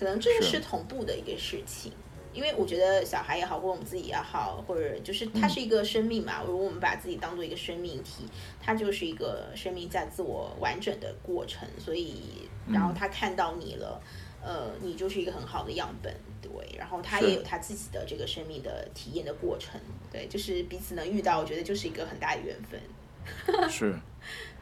[0.02, 1.92] 可能这个是同步的一个事情，
[2.34, 6.42] 因为我觉得小孩也好，或者我们自己也好，或者就是它是一个生命嘛。
[6.44, 8.26] 如果我们把自己当做一个生命体，
[8.60, 11.70] 它就是一个生命在自我完整的过程。
[11.78, 14.02] 所以，然后他看到你了。
[14.44, 16.52] 呃，你就是一个很好的样本，对。
[16.76, 19.80] 然后他也有他自己的这个生命的体验的过程，
[20.12, 22.82] 对，就是彼此能遇到，我觉得就是一个很大的缘分。
[23.70, 23.96] 是。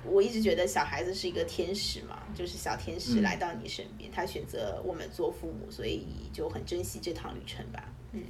[0.03, 7.83] 我一直觉得小孩子是一个天使嘛，就是小天使来到你身边，他选择我们做父母，所以就很珍惜这趟旅程吧。
[8.13, 8.21] 嗯，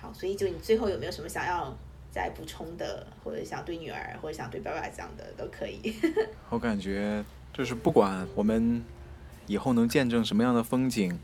[0.00, 1.76] 好，所以就你最后有没有什么想要
[2.10, 5.94] 再补充的，或者想对女儿，或者想对爸爸讲的，都可以。
[6.50, 8.82] 我感觉就是不管我们。
[9.48, 11.18] 以后能见证什么样的风景，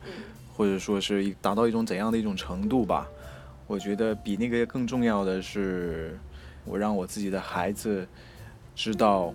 [0.52, 3.08] 或者说是达到一种怎样的一种程度吧？
[3.68, 6.18] 我觉得比那个更重要的是，
[6.64, 8.06] 我让我自己的孩子
[8.74, 9.32] 知道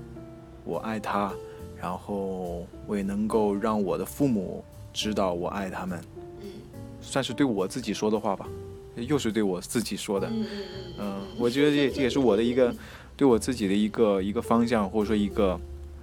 [0.63, 1.33] 我爱他，
[1.79, 5.99] 然后我也能够让我的父母知道我爱他们。
[6.41, 6.49] 嗯，
[7.01, 8.47] 算是对我自己说的话吧，
[8.95, 10.31] 又是对我自己说的。
[10.99, 12.73] 嗯，我觉得这这也是我的一个
[13.17, 15.59] 对我自己的一个一个方向，或者说一个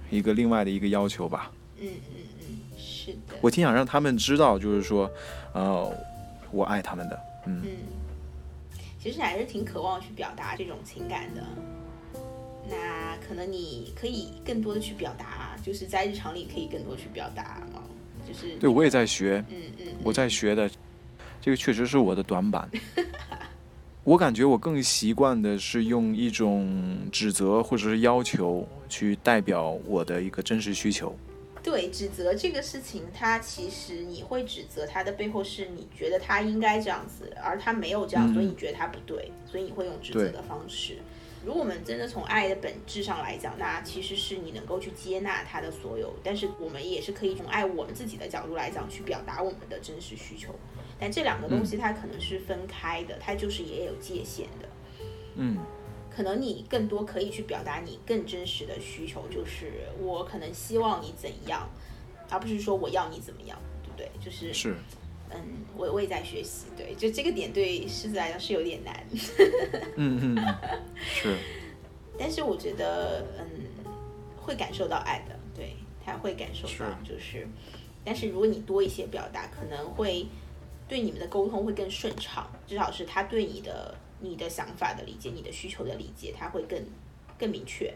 [0.09, 1.51] 一个另外的一个要求吧。
[1.79, 3.35] 嗯嗯嗯，是的。
[3.41, 5.09] 我挺想让他们知道，就是说，
[5.53, 5.91] 呃，
[6.51, 7.63] 我爱他们的，嗯。
[9.01, 11.41] 其实还是挺渴望去表达这种情感的。
[12.71, 17.83] 那可能你可以更多的去表达，就是在日常里可以更多去表达嘛，
[18.25, 18.55] 就是。
[18.57, 20.71] 对，我也在学，嗯嗯，我在学的，
[21.41, 22.69] 这个确实是我的短板。
[24.03, 31.15] 我感觉我更习惯的是用一种指责或者是要求去代表我的一个真实需求。
[31.61, 40.97] 对，指责这个事情，它其实你会指责他的背后是你觉得他应该这样子，而他没有这样，所以你觉得他不对，所以你会用指责的方式。
[41.45, 50.53] 如果我们真的从爱的本质上来讲，那其实是你能够去接纳他的所有，但是我们也是可以从爱我们自己的角度来讲去表达我们的真实需求。
[50.99, 54.69] 但这两个东西它可能是分开的，它就是也有界限的。
[55.35, 55.57] 嗯。
[56.13, 61.69] 可能你更多可以去表达你更真实的需求，就是我可能希望你怎样，
[62.29, 64.11] 而不是说我要你怎么样，对不对？
[64.19, 64.75] 就是是，
[65.33, 69.05] 嗯，我我也在学习，对，就这个点对狮子来讲是有点难。
[69.97, 70.55] 嗯嗯，
[70.99, 71.35] 是。
[72.19, 73.45] 但是我觉得，嗯，
[74.37, 75.75] 会感受到爱的，对
[76.05, 77.47] 他会感受到，就是，
[78.03, 80.27] 但是如果你多一些表达，可能会
[80.87, 86.79] 对你们的沟通会更顺畅，至少是他对你的你的想法的理解，你的需求的理解，他会更
[87.39, 87.91] 更明确。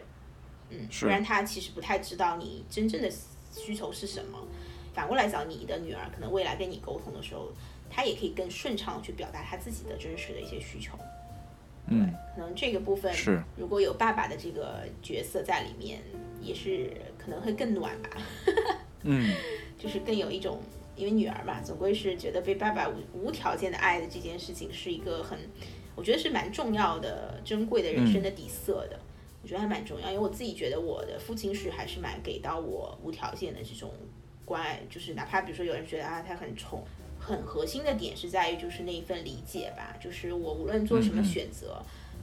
[0.70, 3.08] 嗯，不然他其实不太知道你真正的
[3.52, 4.38] 需求是什么。
[4.96, 7.52] 反过来讲，你的女儿可能未来跟你沟通的时候，
[7.90, 10.98] 她也可以更顺畅的去表达她自己的真实的一些需求。
[11.88, 16.00] 嗯，可能这个部分是如果有爸爸的这个角色在里面，
[16.40, 18.08] 也是可能会更暖吧。
[19.02, 19.36] 嗯，
[19.78, 20.58] 就是更有一种，
[20.96, 25.38] 因为女儿嘛，总归是觉得被爸爸无无条件的爱的这件事情，是一个很，
[25.94, 28.98] 我觉得是蛮重要的、珍贵的人生的底色的。
[29.42, 33.92] 我觉得还蛮重要，因为我自己觉得我的父亲是还是蛮给到我无条件的这种
[34.46, 36.82] 关爱，就是哪怕比如说有人觉得啊他很宠，
[37.20, 41.82] 很核心的点是在于就是那一份理解吧，就是我无论做什么选择，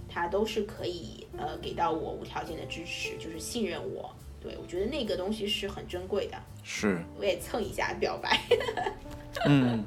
[0.10, 4.12] 他都是可以呃给到我无条件的支持，就是信任我。
[4.42, 6.38] 对我觉得那个东西是很珍贵的。
[6.64, 7.00] 是。
[7.20, 8.42] 我也蹭一下表白。
[9.46, 9.86] 嗯。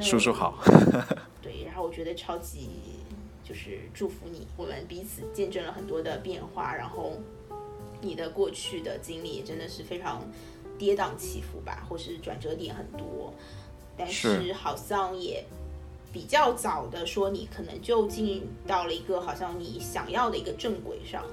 [0.00, 0.62] 叔叔好。
[1.42, 2.70] 对，然后我觉得超级。
[3.48, 7.12] 就是祝福你，我们彼此见证了很多的变化，然后
[8.00, 10.20] 你的过去的经历真的是非常
[10.78, 13.32] 跌宕起伏吧，或是转折点很多，
[13.96, 15.44] 但是好像也
[16.12, 21.24] 比较早的说，你可能就进到了一个好像你想要的一个正轨上，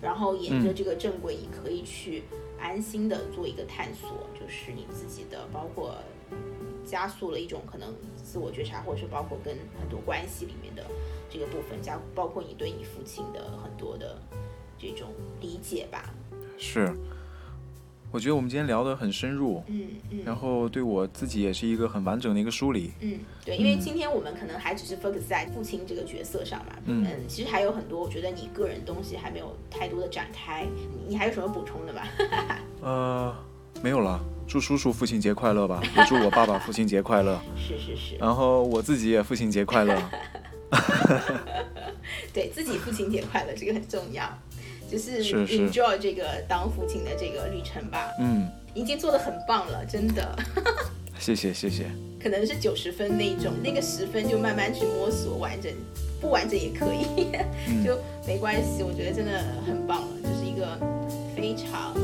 [0.00, 2.24] 然后沿着这个正轨，你可以去
[2.58, 5.94] 安心的做一个探索，就是你自己的，包括
[6.84, 10.84] 加速了一种可能自我觉察，或者是包括跟很多关系里面的。
[11.32, 14.20] 这个部分加包括你对你父亲的很多的
[14.76, 16.12] 这种理解吧。
[16.58, 16.92] 是，
[18.12, 22.90] 我觉得我们今天聊得很深入，嗯嗯，然后对我自己也是一个很完整的一个梳理。
[23.00, 30.66] 嗯，对，因为今天我们可能还只是 focus 在父亲这个角色上嘛，嗯，其实还有很多，我觉得你个人东西还没有太多的展开，
[31.06, 32.02] 你还有什么补充的吗？
[32.82, 33.34] 呃，
[33.82, 34.20] 没有了。
[34.48, 37.40] 祝叔叔父亲节快乐吧，也祝我爸爸父亲节快乐。
[37.56, 38.16] 是是是。
[38.16, 39.96] 然后我自己也父亲节快乐。
[42.32, 44.26] 对自己父亲节快乐，这个很重要，
[44.90, 48.10] 就是 enjoy 这个当父亲的这个旅程吧。
[48.18, 50.36] 嗯，已经做的很棒了，真的。
[51.18, 51.84] 谢谢谢谢。
[52.22, 55.72] 可能是九十分那种，那个十分就慢慢去摸索完整，
[56.20, 57.30] 不完整也可以，
[57.84, 58.82] 就没关系。
[58.82, 60.78] 我觉得真的很棒了，就是一个
[61.36, 61.94] 非常。